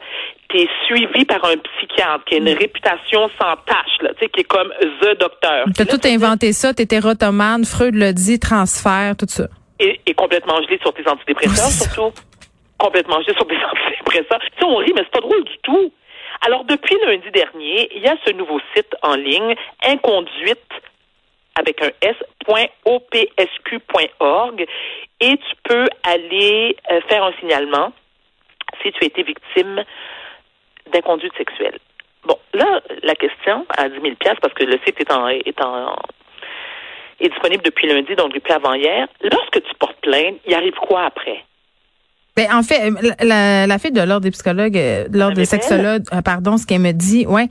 Tu 0.49 0.61
es 0.61 0.69
suivi 0.85 1.23
par 1.25 1.43
un 1.45 1.55
psychiatre 1.57 2.25
qui 2.25 2.35
a 2.35 2.37
une 2.37 2.53
mm. 2.53 2.57
réputation 2.57 3.29
sans 3.39 3.55
tâche, 3.65 4.01
là, 4.01 4.09
qui 4.19 4.41
est 4.41 4.43
comme 4.43 4.71
The 5.01 5.17
Docteur. 5.17 5.65
Tu 5.75 5.81
as 5.81 5.85
tout 5.85 6.05
inventé 6.05 6.51
ça. 6.51 6.73
Tu 6.73 6.81
étais 6.81 6.99
rotomane, 6.99 7.63
Freud 7.63 7.95
le 7.95 8.11
dit, 8.11 8.39
transfert, 8.39 9.15
tout 9.17 9.25
ça. 9.29 9.47
Et, 9.79 9.99
et 10.05 10.13
complètement 10.13 10.61
gelé 10.63 10.79
sur 10.81 10.93
tes 10.93 11.07
antidépresseurs, 11.07 11.71
surtout. 11.71 12.13
Complètement 12.77 13.21
gelé 13.21 13.33
sur 13.33 13.47
tes 13.47 13.55
antidépresseurs. 13.71 14.39
Tu 14.41 14.59
sais, 14.59 14.65
on 14.65 14.75
rit, 14.75 14.91
mais 14.95 15.03
c'est 15.03 15.21
pas 15.21 15.25
drôle 15.25 15.43
du 15.45 15.57
tout. 15.63 15.91
Alors, 16.45 16.65
depuis 16.65 16.95
lundi 17.05 17.31
dernier, 17.31 17.89
il 17.95 18.01
y 18.01 18.07
a 18.07 18.15
ce 18.25 18.31
nouveau 18.33 18.59
site 18.75 18.93
en 19.01 19.15
ligne, 19.15 19.55
Inconduite, 19.83 20.59
avec 21.55 21.81
un 21.81 21.89
s.opsq.org 22.01 22.65
et 25.21 25.37
tu 25.37 25.55
peux 25.63 25.87
aller 26.03 26.75
euh, 26.91 27.01
faire 27.09 27.23
un 27.23 27.33
signalement 27.39 27.91
si 28.81 28.91
tu 28.91 29.03
as 29.03 29.07
été 29.07 29.23
victime 29.23 29.83
d'inconduite 30.91 31.33
sexuelle. 31.37 31.79
Bon, 32.25 32.37
là, 32.53 32.81
la 33.03 33.15
question 33.15 33.65
à 33.77 33.89
10 33.89 34.01
000 34.01 34.15
parce 34.41 34.53
que 34.53 34.63
le 34.63 34.79
site 34.85 34.99
est 34.99 35.11
en, 35.11 35.27
est 35.27 35.61
en 35.61 35.95
est 37.19 37.29
disponible 37.29 37.63
depuis 37.63 37.87
lundi, 37.87 38.15
donc 38.15 38.33
depuis 38.33 38.51
avant-hier. 38.51 39.07
Lorsque 39.21 39.63
tu 39.63 39.75
portes 39.79 39.99
plainte, 40.01 40.35
il 40.45 40.53
arrive 40.53 40.75
quoi 40.75 41.03
après? 41.03 41.45
Ben, 42.35 42.47
en 42.51 42.63
fait, 42.63 42.91
la, 43.21 43.65
la 43.65 43.79
fille 43.79 43.93
de 43.93 44.01
l'ordre 44.01 44.25
des 44.25 44.31
psychologues, 44.31 44.77
euh, 44.77 45.07
de 45.07 45.17
l'ordre 45.17 45.35
des 45.35 45.45
sexologues, 45.45 46.03
euh, 46.13 46.21
pardon, 46.21 46.57
ce 46.57 46.65
qu'elle 46.65 46.81
me 46.81 46.91
dit, 46.91 47.25
ouais, 47.25 47.47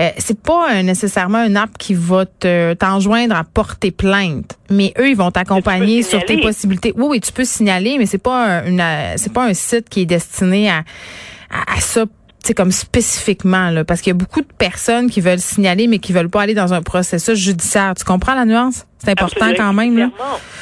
euh, 0.00 0.08
c'est 0.16 0.40
pas 0.40 0.82
nécessairement 0.82 1.44
une 1.44 1.58
app 1.58 1.76
qui 1.78 1.92
va 1.92 2.24
te 2.24 2.72
t'enjoindre 2.72 3.36
à 3.36 3.44
porter 3.44 3.90
plainte, 3.90 4.58
mais 4.70 4.94
eux, 4.98 5.10
ils 5.10 5.16
vont 5.16 5.30
t'accompagner 5.30 6.02
sur 6.02 6.24
tes 6.24 6.38
possibilités. 6.40 6.94
Oui, 6.96 7.06
oui, 7.10 7.20
tu 7.20 7.30
peux 7.30 7.44
signaler, 7.44 7.98
mais 7.98 8.06
c'est 8.06 8.16
pas 8.22 8.62
une, 8.66 8.82
c'est 9.16 9.34
pas 9.34 9.44
un 9.44 9.52
site 9.52 9.90
qui 9.90 10.00
est 10.00 10.06
destiné 10.06 10.70
à, 10.70 10.78
à, 11.50 11.76
à 11.76 11.80
ça 11.80 12.06
c'est 12.44 12.54
comme 12.54 12.72
spécifiquement 12.72 13.70
là 13.70 13.84
parce 13.84 14.00
qu'il 14.00 14.10
y 14.10 14.16
a 14.16 14.18
beaucoup 14.18 14.40
de 14.40 14.52
personnes 14.58 15.08
qui 15.08 15.20
veulent 15.20 15.38
signaler 15.38 15.86
mais 15.86 16.00
qui 16.00 16.12
veulent 16.12 16.28
pas 16.28 16.42
aller 16.42 16.54
dans 16.54 16.74
un 16.74 16.82
processus 16.82 17.38
judiciaire. 17.38 17.94
Tu 17.96 18.02
comprends 18.02 18.34
la 18.34 18.44
nuance? 18.44 18.84
C'est 18.98 19.10
important 19.10 19.52
quand 19.56 19.72
même 19.72 19.96
là. 19.96 20.10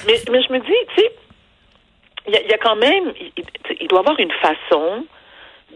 Mais, 0.06 0.20
mais 0.30 0.42
je 0.46 0.52
me 0.52 0.58
dis, 0.58 0.66
tu 0.94 1.00
sais, 1.00 1.10
il 2.32 2.50
y, 2.50 2.54
a 2.54 2.58
quand 2.58 2.76
même, 2.76 3.12
il, 3.80 3.88
doit 3.88 3.98
y 3.98 4.02
avoir 4.02 4.20
une 4.20 4.32
façon 4.32 5.04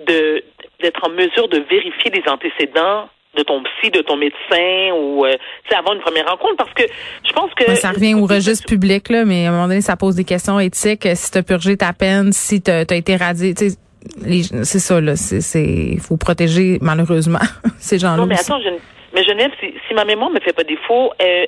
de 0.07 0.45
d'être 0.81 1.05
en 1.05 1.11
mesure 1.11 1.49
de 1.49 1.59
vérifier 1.71 2.11
les 2.11 2.23
antécédents 2.29 3.09
de 3.37 3.43
ton 3.43 3.63
psy, 3.63 3.91
de 3.91 4.01
ton 4.01 4.17
médecin 4.17 4.93
ou 4.95 5.25
euh, 5.25 5.37
avant 5.75 5.95
une 5.95 6.01
première 6.01 6.27
rencontre 6.27 6.57
parce 6.57 6.73
que 6.75 6.83
je 7.27 7.33
pense 7.33 7.53
que 7.55 7.75
ça 7.75 7.91
revient 7.91 8.15
au 8.15 8.27
registre 8.27 8.67
public 8.67 9.09
là, 9.09 9.25
mais 9.25 9.47
à 9.47 9.51
un 9.51 9.53
moment 9.53 9.69
donné 9.69 9.81
ça 9.81 9.97
pose 9.97 10.15
des 10.15 10.25
questions 10.25 10.61
éthiques 10.61 11.09
si 11.15 11.31
tu 11.31 11.39
as 11.39 11.43
purgé 11.43 11.77
ta 11.77 11.93
peine, 11.93 12.33
si 12.33 12.63
tu 12.63 12.71
as, 12.71 12.83
été 12.83 13.17
radié, 13.17 13.55
c'est 13.57 14.79
ça 14.79 15.01
là, 15.01 15.17
c'est 15.17 15.97
faut 16.01 16.17
protéger 16.17 16.79
malheureusement 16.81 17.41
ces 17.79 17.99
gens-là. 17.99 18.19
Non 18.19 18.27
mais 18.27 18.39
attends, 18.39 18.61
je, 18.61 18.71
mais 19.15 19.25
Genève, 19.25 19.53
si, 19.61 19.73
si, 19.87 19.95
ma 19.95 20.05
mémoire 20.05 20.31
me 20.31 20.41
fait 20.41 20.53
pas 20.53 20.65
défaut, 20.65 21.13
il 21.21 21.27
euh, 21.27 21.47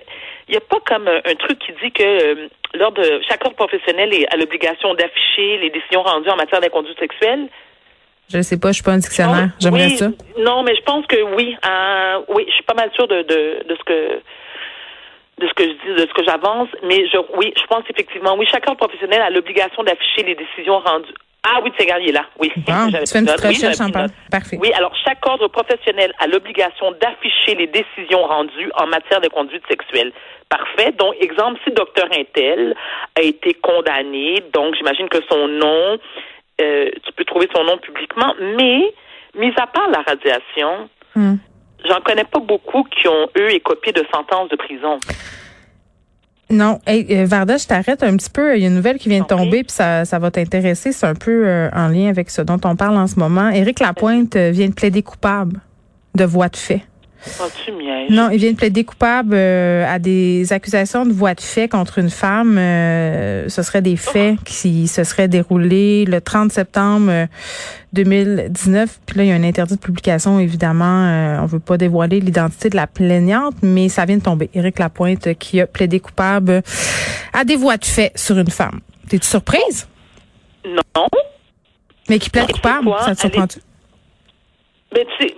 n'y 0.49 0.57
a 0.57 0.61
pas 0.61 0.79
comme 0.87 1.09
un, 1.09 1.35
truc 1.35 1.59
qui 1.59 1.73
dit 1.83 1.91
que 1.91 2.03
euh, 2.03 2.49
lors 2.75 2.93
de 2.93 3.21
chaque 3.29 3.45
ordre 3.45 3.57
professionnel 3.57 4.15
est, 4.15 4.33
a 4.33 4.37
l'obligation 4.37 4.95
d'afficher 4.95 5.59
les 5.59 5.71
décisions 5.71 6.03
rendues 6.03 6.31
en 6.31 6.37
matière 6.37 6.61
d'inconduite 6.61 6.99
sexuelle? 6.99 7.49
Je 8.29 8.39
ne 8.39 8.43
sais 8.43 8.59
pas, 8.59 8.69
je 8.69 8.75
suis 8.75 8.83
pas 8.83 8.93
un 8.93 8.99
dictionnaire. 8.99 9.51
J'aimerais 9.61 9.91
ça. 9.91 10.09
Non, 10.39 10.63
mais 10.63 10.75
je 10.77 10.83
pense 10.83 11.07
que 11.07 11.21
oui. 11.37 11.57
Euh, 11.65 12.21
oui, 12.29 12.45
je 12.49 12.55
suis 12.55 12.65
pas 12.65 12.75
mal 12.75 12.91
sûre 12.95 13.09
de, 13.09 13.23
de, 13.23 13.65
de 13.69 13.77
ce 13.77 13.85
que 13.85 14.21
de 15.39 15.47
ce 15.49 15.53
que 15.53 15.65
je 15.65 15.73
dis, 15.73 16.03
de 16.03 16.09
ce 16.09 16.15
que 16.15 16.25
j'avance, 16.25 16.69
mais 16.83 17.07
je, 17.09 17.19
oui, 17.37 17.53
je 17.55 17.67
pense 17.67 17.85
effectivement, 17.91 18.37
oui, 18.39 18.47
chaque 18.51 18.67
ordre 18.67 18.79
professionnel 18.79 19.21
a 19.21 19.29
l'obligation 19.29 19.83
d'afficher 19.83 20.23
les 20.23 20.35
décisions 20.35 20.79
rendues 20.79 21.13
ah 21.49 21.61
oui, 21.62 21.71
c'est 21.79 21.87
gagné 21.87 22.11
là. 22.11 22.25
Oui. 22.38 22.50
Tu 22.55 22.62
fais 22.62 23.19
une 23.21 23.26
petite 23.26 23.41
recherche 23.41 23.81
en 23.81 23.91
Parfait. 24.31 24.59
Oui, 24.61 24.73
alors 24.73 24.93
chaque 25.05 25.25
ordre 25.26 25.47
professionnel 25.49 26.12
a 26.19 26.26
l'obligation 26.26 26.91
d'afficher 27.00 27.55
les 27.55 27.69
décisions 27.69 28.25
rendues 28.25 28.71
en 28.75 28.87
matière 28.88 29.21
de 29.21 29.29
conduite 29.29 29.62
sexuelle. 29.69 30.12
Parfait. 30.49 30.93
Donc, 30.99 31.15
exemple, 31.21 31.61
si 31.65 31.73
docteur 31.73 32.09
Intel 32.12 32.75
a 33.17 33.23
été 33.23 33.55
condamné, 33.55 34.43
donc 34.53 34.75
j'imagine 34.76 35.09
que 35.09 35.19
son 35.31 35.47
nom, 35.47 35.99
euh, 36.61 36.91
tu 37.05 37.12
peux 37.12 37.25
trouver 37.25 37.49
son 37.55 37.62
nom 37.62 37.79
publiquement, 37.79 38.35
mais 38.41 38.93
mis 39.37 39.53
à 39.57 39.67
part 39.67 39.88
la 39.91 40.03
radiation, 40.03 40.88
hmm. 41.15 41.35
j'en 41.88 42.00
connais 42.00 42.25
pas 42.25 42.41
beaucoup 42.41 42.85
qui 42.85 43.07
ont 43.07 43.29
eu 43.37 43.50
écopé 43.50 43.93
de 43.93 44.05
sentences 44.12 44.49
de 44.49 44.57
prison. 44.57 44.99
Non, 46.49 46.79
hey, 46.87 47.07
euh, 47.11 47.26
Varda, 47.26 47.57
je 47.57 47.67
t'arrête 47.67 48.03
un 48.05 48.17
petit 48.17 48.31
peu. 48.31 48.57
Il 48.57 48.62
y 48.62 48.65
a 48.65 48.69
une 48.69 48.76
nouvelle 48.76 48.99
qui 48.99 49.09
vient 49.09 49.21
de 49.21 49.26
tomber, 49.26 49.65
puis 49.65 49.73
ça, 49.73 50.05
ça 50.05 50.19
va 50.19 50.31
t'intéresser. 50.31 50.93
C'est 50.93 51.07
un 51.07 51.15
peu 51.15 51.47
euh, 51.47 51.69
en 51.73 51.88
lien 51.88 52.09
avec 52.09 52.31
ce 52.31 52.41
dont 52.41 52.61
on 52.65 52.76
parle 52.76 52.97
en 52.97 53.09
ce 53.09 53.19
moment. 53.19 53.49
Éric 53.50 53.81
Lapointe 53.81 54.37
euh, 54.37 54.50
vient 54.53 54.69
de 54.69 54.75
plaider 54.75 55.03
coupable 55.03 55.61
de 56.15 56.25
voie 56.25 56.49
de 56.49 56.57
fait. 56.57 56.83
Non, 58.11 58.31
il 58.31 58.39
vient 58.39 58.53
de 58.53 58.57
plaider 58.57 58.85
coupable 58.85 59.35
euh, 59.35 59.85
à 59.87 59.99
des 59.99 60.53
accusations 60.53 61.05
de 61.05 61.13
voie 61.13 61.35
de 61.35 61.41
fait 61.41 61.69
contre 61.69 61.99
une 61.99 62.11
femme. 62.11 62.57
Euh, 62.59 63.49
ce 63.49 63.63
serait 63.63 63.83
des 63.83 63.97
faits 63.97 64.37
qui 64.45 64.87
se 64.87 65.05
seraient 65.05 65.29
déroulés 65.29 66.05
le 66.05 66.21
30 66.21 66.53
septembre 66.53 67.27
2019. 67.93 68.91
Euh, 68.91 69.01
Puis 69.07 69.17
là, 69.19 69.25
il 69.25 69.29
y 69.29 69.33
a 69.33 69.35
un 69.35 69.43
interdit 69.43 69.75
de 69.75 69.81
publication, 69.81 70.39
évidemment. 70.39 71.41
on 71.43 71.47
veut 71.47 71.61
pas 71.61 71.77
dévoiler 71.77 72.21
l'identité 72.21 72.69
de 72.71 72.77
la 72.77 72.87
plaignante, 72.87 73.57
mais 73.63 73.89
ça 73.89 74.05
vient 74.05 74.19
de 74.19 74.23
tomber. 74.23 74.51
Éric 74.55 74.79
Lapointe 74.79 75.35
qui 75.35 75.61
a 75.61 75.67
plaidé 75.67 76.01
coupable 76.01 76.63
à 77.33 77.45
des 77.45 77.57
voies 77.57 77.77
de 77.77 77.85
fait 77.85 78.13
sur 78.15 78.39
une 78.39 78.51
femme. 78.51 78.81
T'es-tu 79.09 79.27
surprise? 79.27 79.89
Non. 80.67 81.07
Mais 82.09 82.19
qui 82.19 82.31
plaide 82.31 82.53
coupable, 82.53 82.91
ça 83.05 83.15
te 83.15 83.21
surprend-tu? 83.21 83.61
Ben, 84.93 85.05
tu 85.19 85.27
sais, 85.27 85.35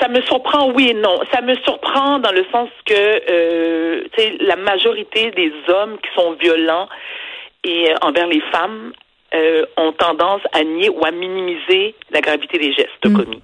ça 0.00 0.08
me 0.08 0.20
surprend, 0.22 0.70
oui 0.72 0.88
et 0.90 0.94
non. 0.94 1.20
Ça 1.32 1.40
me 1.42 1.54
surprend 1.56 2.18
dans 2.18 2.32
le 2.32 2.44
sens 2.50 2.68
que 2.86 2.94
euh, 2.94 4.04
la 4.40 4.56
majorité 4.56 5.30
des 5.32 5.52
hommes 5.68 5.96
qui 5.98 6.08
sont 6.14 6.32
violents 6.40 6.88
et 7.64 7.90
euh, 7.90 7.94
envers 8.02 8.26
les 8.26 8.40
femmes 8.52 8.92
euh, 9.34 9.64
ont 9.76 9.92
tendance 9.92 10.42
à 10.52 10.64
nier 10.64 10.88
ou 10.88 11.04
à 11.04 11.10
minimiser 11.10 11.94
la 12.10 12.20
gravité 12.20 12.58
des 12.58 12.72
gestes 12.72 13.04
mm. 13.04 13.16
commis. 13.16 13.42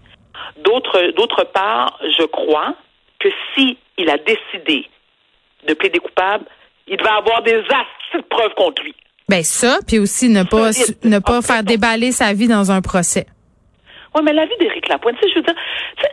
D'autre, 0.59 1.13
d'autre 1.17 1.45
part, 1.45 1.99
je 2.19 2.25
crois 2.25 2.75
que 3.19 3.29
si 3.55 3.79
il 3.99 4.11
a 4.11 4.19
décidé 4.19 4.87
de 5.67 5.75
plaider 5.75 5.99
coupable, 5.99 6.45
il 6.87 7.03
va 7.03 7.17
avoir 7.17 7.43
des 7.43 7.53
de 7.53 8.23
preuves 8.29 8.55
contre 8.57 8.83
lui. 8.83 8.95
Ben 9.29 9.43
ça, 9.43 9.79
puis 9.87 9.99
aussi 9.99 10.29
ne 10.29 10.45
pas 10.45 10.71
ne 11.03 11.19
pas 11.19 11.43
faire 11.43 11.65
déballer 11.65 12.13
sa 12.13 12.33
vie 12.33 12.47
dans 12.47 12.71
un 12.71 12.81
procès. 12.81 13.27
Oui, 14.17 14.23
mais 14.25 14.33
la 14.33 14.47
vie 14.47 14.57
d'Éric 14.59 14.89
Lapointe, 14.89 15.17
tu 15.21 15.29
sais, 15.29 15.35
je 15.35 15.39
veux 15.41 15.45
dire, 15.45 15.55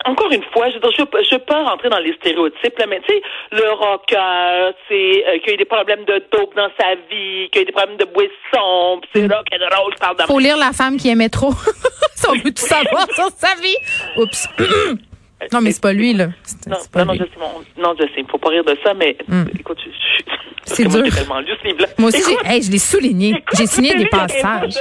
encore 0.03 0.29
une 0.29 0.43
fois, 0.51 0.69
je 0.69 0.73
veux 0.73 0.81
dire, 0.81 0.91
je, 0.91 1.23
je 1.31 1.37
peux 1.37 1.53
rentrer 1.53 1.87
dans 1.89 1.99
les 1.99 2.13
stéréotypes, 2.15 2.77
là, 2.77 2.85
mais 2.85 2.99
tu 3.07 3.13
sais, 3.13 3.21
le 3.53 3.71
rocker, 3.71 4.73
tu 4.89 4.93
sais, 4.93 5.25
euh, 5.25 5.39
qu'il 5.39 5.53
a 5.53 5.57
des 5.57 5.63
problèmes 5.63 6.03
de 6.03 6.21
dope 6.29 6.53
dans 6.53 6.69
sa 6.77 6.95
vie, 7.09 7.49
qu'il 7.49 7.61
a 7.61 7.63
des 7.63 7.71
problèmes 7.71 7.95
de 7.95 8.03
boisson, 8.03 8.99
pis 9.01 9.09
c'est 9.15 9.33
rock 9.33 9.47
and 9.53 9.73
roll, 9.73 9.93
parle 10.01 10.17
Faut 10.27 10.39
lire 10.39 10.57
La 10.57 10.73
femme 10.73 10.97
qui 10.97 11.07
aimait 11.07 11.29
trop. 11.29 11.53
si 12.15 12.27
on 12.27 12.33
veut 12.33 12.51
tout 12.53 12.65
savoir 12.65 13.07
sur 13.13 13.29
sa 13.37 13.55
vie. 13.61 13.77
Oups. 14.17 14.49
non, 15.53 15.61
mais 15.61 15.71
c'est 15.71 15.81
pas 15.81 15.93
lui, 15.93 16.13
là. 16.13 16.27
Non, 16.67 16.77
pas 16.91 17.05
non, 17.05 17.13
lui. 17.13 17.19
je 17.19 17.23
sais, 17.23 17.81
non, 17.81 17.95
je 17.97 18.03
sais, 18.13 18.25
faut 18.29 18.37
pas 18.37 18.49
rire 18.49 18.65
de 18.65 18.77
ça, 18.83 18.93
mais 18.93 19.15
mm. 19.29 19.45
écoute, 19.57 19.77
je, 19.81 19.91
je 19.91 20.23
c'est 20.65 20.85
dur. 20.85 21.03
Moi 21.97 22.07
aussi, 22.07 22.35
hey, 22.45 22.61
je 22.61 22.71
l'ai 22.71 22.79
souligné. 22.79 23.43
J'ai 23.57 23.67
signé 23.67 23.95
des 23.95 24.07
passages 24.07 24.75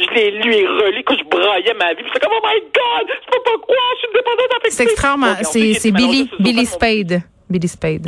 je 0.00 0.14
l'ai 0.14 0.30
lu 0.30 0.54
et 0.54 0.66
relu 0.66 1.02
quand 1.04 1.16
je 1.16 1.24
braillais 1.24 1.74
ma 1.74 1.92
vie. 1.94 2.02
C'est 2.12 2.20
comme, 2.20 2.32
oh 2.34 2.46
my 2.46 2.60
God, 2.60 3.08
je 3.08 3.30
peux 3.30 3.42
pas 3.42 3.58
croire, 3.60 3.92
je 3.94 4.00
suis 4.00 4.08
dépendante 4.14 4.50
affective. 4.58 4.72
C'est 4.72 4.82
extrêmement, 4.84 5.34
c'est, 5.42 5.74
c'est 5.74 5.90
Billy, 5.90 6.30
Billy 6.38 6.66
Spade. 6.66 7.22
Billy 7.50 7.68
Spade. 7.68 8.06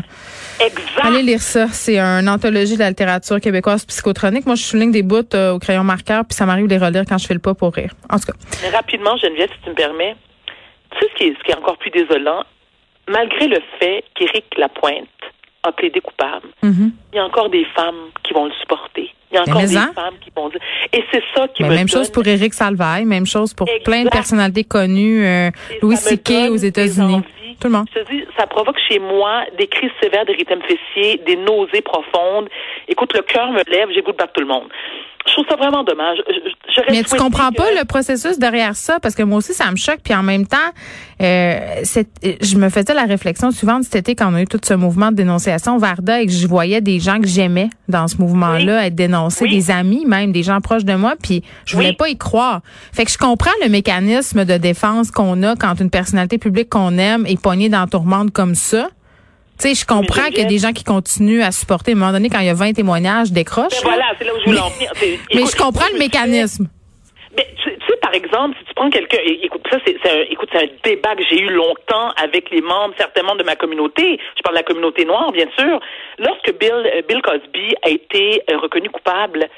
Exact. 0.61 1.01
Allez 1.03 1.23
lire 1.23 1.41
ça. 1.41 1.67
C'est 1.69 1.99
une 1.99 2.29
anthologie 2.29 2.75
de 2.75 2.81
la 2.81 2.91
littérature 2.91 3.41
québécoise 3.41 3.85
psychotronique. 3.85 4.47
Moi, 4.47 4.55
je 4.55 4.63
souligne 4.63 4.93
des 4.93 5.03
bouts 5.03 5.35
euh, 5.35 5.53
au 5.53 5.59
crayon 5.59 5.83
marqueur, 5.83 6.25
puis 6.25 6.35
ça 6.35 6.47
m'arrive 6.47 6.69
de 6.69 6.75
les 6.77 6.79
relire 6.79 7.03
quand 7.09 7.19
je 7.19 7.27
fais 7.27 7.35
le 7.35 7.41
pas 7.41 7.55
pour 7.55 7.75
rire. 7.75 7.93
En 8.09 8.19
tout 8.19 8.27
cas. 8.27 8.39
Mais 8.63 8.71
rapidement, 8.71 9.17
Geneviève, 9.17 9.51
si 9.51 9.65
tu 9.65 9.71
me 9.71 9.75
permets, 9.75 10.15
tu 10.93 10.99
sais 11.01 11.11
ce 11.13 11.17
qui 11.17 11.25
est, 11.25 11.37
ce 11.37 11.43
qui 11.43 11.51
est 11.51 11.57
encore 11.57 11.77
plus 11.79 11.91
désolant, 11.91 12.45
malgré 13.09 13.49
le 13.49 13.59
fait 13.81 14.05
qu'Éric 14.15 14.45
Lapointe 14.57 15.09
a 15.63 15.73
plaidé 15.73 16.01
coupable, 16.01 16.49
mm-hmm. 16.63 16.91
il 17.13 17.17
y 17.17 17.19
a 17.19 17.25
encore 17.25 17.49
des 17.49 17.65
femmes 17.77 18.11
qui 18.23 18.33
vont 18.33 18.47
le 18.47 18.53
supporter. 18.61 19.13
Il 19.31 19.37
y 19.37 19.39
a 19.39 19.43
encore 19.43 19.63
des 19.63 19.69
femmes 19.69 20.15
qui 20.21 20.31
vont 20.37 20.49
dire. 20.51 20.61
Et 20.93 21.03
c'est 21.11 21.23
ça 21.35 21.49
qui 21.49 21.63
Mais 21.63 21.71
me 21.71 21.75
Même 21.75 21.89
chose 21.89 22.11
pour 22.11 22.27
Éric 22.27 22.53
Salvaille, 22.53 23.07
même 23.07 23.25
chose 23.25 23.55
pour 23.55 23.67
plein 23.85 24.05
de 24.05 24.11
personnalités 24.11 24.65
connues, 24.65 25.25
euh, 25.25 25.51
Louis 25.81 25.97
C.K. 25.97 26.51
aux 26.51 26.57
États-Unis. 26.57 27.23
Tout 27.61 27.69
le 27.69 27.75
monde. 27.75 27.87
Je 27.95 28.01
te 28.01 28.11
dis, 28.11 28.25
ça 28.37 28.47
provoque 28.47 28.77
chez 28.89 28.99
moi 28.99 29.45
des 29.57 29.69
crises 29.69 29.93
sévères 30.03 30.27
d'érythème 30.27 30.63
fessier, 30.63 31.21
des 31.25 31.37
nausées 31.37 31.81
profondes. 31.81 32.49
Écoute, 32.89 33.15
le 33.15 33.23
cœur 33.23 33.53
me 33.53 33.63
lève, 33.71 33.89
j'ai 33.95 34.03
goût 34.03 34.13
de 34.13 34.17
battre 34.17 34.33
tout 34.33 34.41
le 34.41 34.49
monde. 34.49 34.69
Je 35.27 35.33
trouve 35.33 35.47
ça 35.49 35.57
vraiment 35.57 35.85
dommage. 35.85 36.19
Mais 36.91 37.03
tu 37.05 37.17
comprends 37.17 37.53
pas 37.53 37.71
le 37.79 37.85
processus 37.85 38.39
derrière 38.39 38.77
ça 38.77 38.99
parce 39.01 39.15
que 39.15 39.23
moi 39.23 39.39
aussi 39.39 39.55
ça 39.55 39.71
me 39.71 39.77
choque 39.77 40.01
puis 40.03 40.15
en 40.15 40.23
même 40.23 40.47
temps 40.47 40.57
euh, 41.23 41.83
je 42.23 42.57
me 42.57 42.69
faisais 42.71 42.95
la 42.95 43.05
réflexion 43.05 43.51
suivante 43.51 43.85
cet 43.85 43.97
été 43.97 44.15
quand 44.15 44.33
on 44.33 44.35
a 44.35 44.43
eu 44.43 44.47
tout 44.47 44.61
ce 44.63 44.75
mouvement 44.75 45.11
de 45.11 45.17
dénonciation 45.17 45.77
Varda 45.79 46.21
et 46.21 46.27
que 46.27 46.33
je 46.33 46.47
voyais 46.47 46.81
des 46.81 46.99
gens 46.99 47.21
que 47.21 47.27
j'aimais 47.27 47.71
dans 47.89 48.09
ce 48.09 48.17
mouvement-là 48.17 48.87
être 48.87 48.95
dénoncés, 48.95 49.49
des 49.49 49.71
amis 49.71 50.05
même, 50.07 50.33
des 50.33 50.43
gens 50.43 50.61
proches 50.61 50.85
de 50.85 50.95
moi 50.95 51.15
puis 51.23 51.43
je 51.67 51.77
voulais 51.77 51.93
pas 51.93 52.09
y 52.09 52.17
croire. 52.17 52.61
Fait 52.93 53.05
que 53.05 53.11
je 53.11 53.19
comprends 53.19 53.51
le 53.63 53.69
mécanisme 53.69 54.45
de 54.45 54.57
défense 54.57 55.11
qu'on 55.11 55.43
a 55.43 55.57
quand 55.57 55.81
une 55.81 55.91
personnalité 55.91 56.39
publique 56.39 56.71
qu'on 56.71 56.99
aime 56.99 57.27
est 57.27 57.41
poignée 57.41 57.69
dans 57.69 57.87
tourmente 57.87 58.33
comme 58.33 58.55
ça. 58.55 58.89
Tu 59.63 59.69
sais, 59.69 59.81
je 59.81 59.87
comprends 59.87 60.27
qu'il 60.27 60.39
y 60.39 60.45
a 60.45 60.49
des 60.49 60.59
gens 60.59 60.73
qui 60.73 60.83
continuent 60.83 61.43
à 61.43 61.53
supporter. 61.53 61.93
À 61.93 61.95
un 61.95 61.99
moment 61.99 62.11
donné, 62.11 62.29
quand 62.29 62.41
il 62.41 62.47
y 62.47 62.51
a 62.51 62.55
20 62.55 62.73
témoignages, 62.73 63.31
décrochent. 63.31 63.81
Ben 63.85 63.91
voilà, 63.91 64.07
c'est 64.19 64.25
là 64.25 64.35
où 64.35 64.41
je 64.41 64.45
voulais 64.47 64.59
en 64.59 64.71
venir. 64.71 64.91
Mais 65.35 65.43
je 65.47 65.57
comprends 65.57 65.87
le 65.93 66.01
mécanisme. 66.01 66.67
Mais 67.37 67.47
tu, 67.63 67.71
sais, 67.71 67.97
par 68.03 68.13
exemple, 68.13 68.57
si 68.59 68.65
tu 68.65 68.75
prends 68.75 68.91
quelqu'un, 68.91 69.19
écoute, 69.25 69.63
ça, 69.71 69.79
c'est, 69.87 69.95
un, 70.11 70.25
écoute, 70.31 70.49
c'est 70.53 70.65
un 70.65 70.69
débat 70.83 71.15
que 71.15 71.23
j'ai 71.31 71.41
eu 71.41 71.49
longtemps 71.49 72.11
avec 72.21 72.51
les 72.51 72.61
membres, 72.61 72.93
certainement 72.99 73.37
de 73.37 73.45
ma 73.45 73.55
communauté. 73.55 74.19
Je 74.37 74.43
parle 74.43 74.57
de 74.57 74.61
la 74.61 74.65
communauté 74.65 75.05
noire, 75.05 75.31
bien 75.31 75.47
sûr. 75.57 75.79
Lorsque 76.19 76.59
Bill, 76.59 76.73
euh, 76.73 77.03
Bill 77.09 77.23
Cosby 77.23 77.75
a 77.85 77.91
été 77.91 78.43
euh, 78.51 78.59
reconnu 78.59 78.91
coupable, 78.91 79.49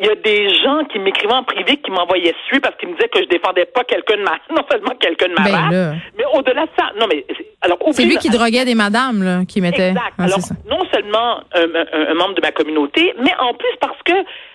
il 0.00 0.06
y 0.06 0.10
a 0.10 0.14
des 0.14 0.48
gens 0.62 0.84
qui 0.84 0.98
m'écrivaient 0.98 1.34
en 1.34 1.44
privé 1.44 1.76
qui 1.76 1.90
m'envoyaient 1.90 2.34
suivre 2.46 2.62
parce 2.62 2.76
qu'ils 2.76 2.88
me 2.88 2.94
disaient 2.94 3.08
que 3.08 3.20
je 3.20 3.28
défendais 3.28 3.64
pas 3.66 3.84
quelqu'un 3.84 4.16
de 4.16 4.22
ma, 4.22 4.32
non 4.50 4.64
seulement 4.70 4.94
quelqu'un 5.00 5.28
de 5.28 5.34
ma 5.34 5.70
ben 5.70 6.00
mais 6.16 6.24
au-delà 6.34 6.66
de 6.66 6.70
ça, 6.78 6.90
non 6.98 7.06
mais 7.08 7.24
alors 7.60 7.78
c'est 7.90 8.04
lui 8.04 8.16
qui 8.18 8.30
droguait 8.30 8.64
des 8.64 8.74
madames 8.74 9.22
là, 9.22 9.40
qui 9.46 9.60
mettait. 9.60 9.90
Exact. 9.90 10.14
alors 10.18 10.38
non 10.68 10.84
seulement 10.92 11.40
un, 11.54 12.14
membre 12.14 12.34
de 12.34 12.40
ma 12.40 12.52
communauté, 12.52 13.14
mais 13.18 13.32
en 13.38 13.54
plus 13.54 13.76
parce 13.80 14.00
que 14.04 14.12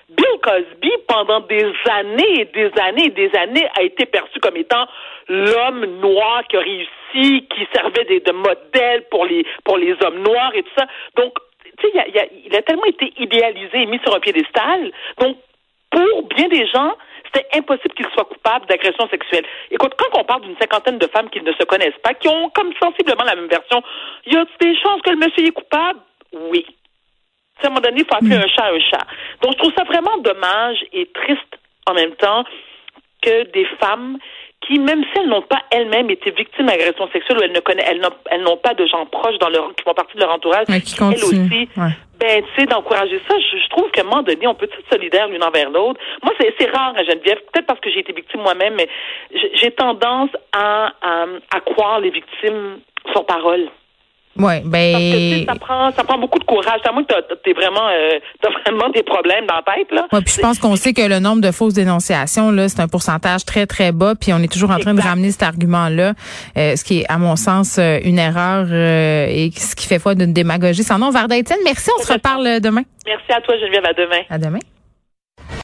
Bill 0.10 0.40
Cosby, 0.42 0.92
pendant 1.08 1.40
des 1.42 1.66
années 1.90 2.42
et 2.42 2.46
des 2.46 2.72
années 2.82 3.06
et 3.06 3.10
des 3.10 3.32
années, 3.38 3.68
a 3.78 3.82
été 3.82 4.06
perçu 4.06 4.40
comme 4.40 4.58
étant 4.58 4.86
l'homme 5.28 5.86
noir 6.02 6.44
qui 6.50 6.58
a 6.58 6.60
réussi, 6.60 7.48
qui 7.48 7.68
servait 7.74 8.06
de, 8.06 8.24
de 8.24 8.32
modèle 8.32 9.06
pour 9.10 9.26
les, 9.26 9.46
pour 9.64 9.78
les 9.78 9.96
hommes 10.04 10.22
noirs 10.22 10.52
et 10.54 10.64
tout 10.64 10.72
ça. 10.78 10.86
Donc, 11.18 11.34
tu 11.84 11.92
sais, 11.92 12.06
il, 12.08 12.20
a, 12.20 12.26
il 12.46 12.56
a 12.56 12.62
tellement 12.62 12.86
été 12.86 13.14
idéalisé 13.18 13.82
et 13.82 13.86
mis 13.86 14.00
sur 14.00 14.16
un 14.16 14.20
piédestal. 14.20 14.92
Donc, 15.20 15.38
pour 15.90 16.24
bien 16.36 16.48
des 16.48 16.66
gens, 16.68 16.96
c'était 17.26 17.48
impossible 17.58 17.94
qu'il 17.96 18.08
soit 18.14 18.26
coupable 18.26 18.66
d'agression 18.68 19.08
sexuelle. 19.10 19.46
Écoute, 19.72 19.94
quand 19.98 20.20
on 20.20 20.24
parle 20.24 20.42
d'une 20.42 20.58
cinquantaine 20.58 20.98
de 20.98 21.08
femmes 21.08 21.30
qui 21.30 21.42
ne 21.42 21.52
se 21.52 21.64
connaissent 21.64 22.00
pas, 22.04 22.14
qui 22.14 22.28
ont 22.28 22.50
comme 22.50 22.74
sensiblement 22.82 23.24
la 23.24 23.36
même 23.36 23.48
version, 23.48 23.82
y 24.26 24.36
a 24.36 24.46
des 24.60 24.76
chances 24.78 25.02
que 25.02 25.12
le 25.12 25.18
monsieur 25.18 25.48
est 25.48 25.52
coupable? 25.52 26.00
Oui. 26.34 26.66
À 27.62 27.68
un 27.68 27.70
moment 27.70 27.82
donné, 27.82 28.02
il 28.02 28.06
faut 28.06 28.16
appeler 28.16 28.36
un 28.36 28.48
chat 28.48 28.66
un 28.66 28.80
chat. 28.80 29.06
Donc, 29.42 29.54
je 29.54 29.58
trouve 29.58 29.74
ça 29.78 29.84
vraiment 29.84 30.18
dommage 30.18 30.84
et 30.92 31.06
triste 31.14 31.60
en 31.88 31.94
même 31.94 32.16
temps 32.16 32.44
que 33.22 33.44
des 33.52 33.66
femmes 33.80 34.18
qui, 34.66 34.80
même 34.80 35.04
si 35.04 35.20
elles 35.20 35.30
n'ont 35.30 35.42
pas 35.42 35.62
elles-mêmes 35.72 36.10
été 36.10 36.32
victimes 36.32 36.68
d'agression 36.68 37.08
sexuelle 37.12 37.38
ou 37.40 37.44
elles 37.44 37.52
ne 37.52 37.60
connaissent, 37.60 37.90
elles 38.32 38.44
n'ont 38.44 38.58
pas 38.58 38.74
de 38.74 38.86
gens 38.86 39.06
proches 39.06 39.38
dans 39.40 39.50
leur, 39.50 39.74
qui 39.76 39.84
font 39.84 39.94
partie 39.94 40.16
de 40.16 40.22
leur 40.22 40.32
entourage, 40.32 40.66
ouais, 40.70 40.82
qui 40.82 40.96
elles 41.02 41.24
aussi, 41.24 41.70
ouais. 41.78 41.90
ben, 42.20 42.44
tu 42.44 42.62
sais, 42.62 42.66
d'encourager 42.66 43.22
ça. 43.28 43.36
Je, 43.40 43.58
je, 43.58 43.70
trouve 43.70 43.90
qu'à 43.92 44.02
un 44.02 44.06
moment 44.06 44.24
donné, 44.24 44.48
on 44.48 44.56
peut 44.56 44.66
être 44.66 44.78
solidaire 44.90 45.28
l'une 45.28 45.44
envers 45.44 45.70
l'autre. 45.70 46.00
Moi, 46.24 46.34
c'est 46.40 46.70
rare, 46.72 46.94
hein, 46.96 47.04
Geneviève, 47.04 47.40
peut-être 47.52 47.66
parce 47.66 47.80
que 47.80 47.90
j'ai 47.90 48.00
été 48.00 48.14
victime 48.14 48.42
moi-même, 48.42 48.76
mais 48.76 48.88
j'ai 49.56 49.72
tendance 49.72 50.30
à, 50.54 50.94
à, 51.02 51.26
à 51.52 51.60
croire 51.60 52.00
les 52.00 52.10
victimes 52.10 52.80
sur 53.12 53.26
parole. 53.26 53.70
Ouais, 54.38 54.64
ben. 54.66 54.94
Parce 54.94 55.04
que, 55.04 55.46
ça 55.46 55.56
prend, 55.60 55.92
ça 55.92 56.04
prend 56.04 56.18
beaucoup 56.18 56.40
de 56.40 56.44
courage. 56.44 56.80
À 56.86 56.92
moins 56.92 57.04
que 57.04 57.14
t'as 57.14 57.54
vraiment, 57.54 57.88
euh, 57.90 58.20
t'as 58.42 58.50
vraiment 58.50 58.90
des 58.90 59.04
problèmes 59.04 59.46
dans 59.46 59.56
la 59.56 59.76
tête, 59.76 59.92
là. 59.92 60.08
Ouais, 60.12 60.22
puis 60.22 60.34
je 60.36 60.42
pense 60.42 60.60
qu'on 60.60 60.76
sait 60.76 60.94
que 60.94 61.08
le 61.08 61.20
nombre 61.20 61.42
de 61.42 61.52
fausses 61.52 61.74
dénonciations, 61.74 62.52
là, 62.52 62.68
c'est 62.68 62.82
un 62.82 62.88
pourcentage 62.88 63.46
très, 63.46 63.66
très 63.66 63.92
bas. 63.92 64.14
Puis 64.20 64.34
on 64.34 64.40
est 64.40 64.52
toujours 64.52 64.72
en 64.72 64.80
train 64.80 64.92
exact. 64.92 65.04
de 65.04 65.10
ramener 65.10 65.32
cet 65.32 65.44
argument-là, 65.44 66.14
euh, 66.58 66.76
ce 66.76 66.84
qui 66.84 67.02
est, 67.02 67.06
à 67.10 67.18
mon 67.18 67.36
sens, 67.36 67.78
euh, 67.78 68.00
une 68.04 68.20
erreur 68.20 68.66
et 68.72 69.52
ce 69.56 69.76
qui 69.76 69.88
fait 69.88 70.00
foi 70.00 70.16
d'une 70.16 70.34
démagogie 70.34 70.84
sans 70.84 70.98
nom. 70.98 71.12
Varda 71.12 71.38
Étienne, 71.38 71.60
merci. 71.64 71.92
On 72.00 72.04
se 72.04 72.14
reparle 72.14 72.60
demain. 72.60 72.84
Merci 73.06 73.32
à 73.32 73.42
toi, 73.42 73.56
Geneviève. 73.58 73.86
À 73.86 73.94
demain. 73.94 74.22
À 74.30 74.38
demain. 74.38 74.60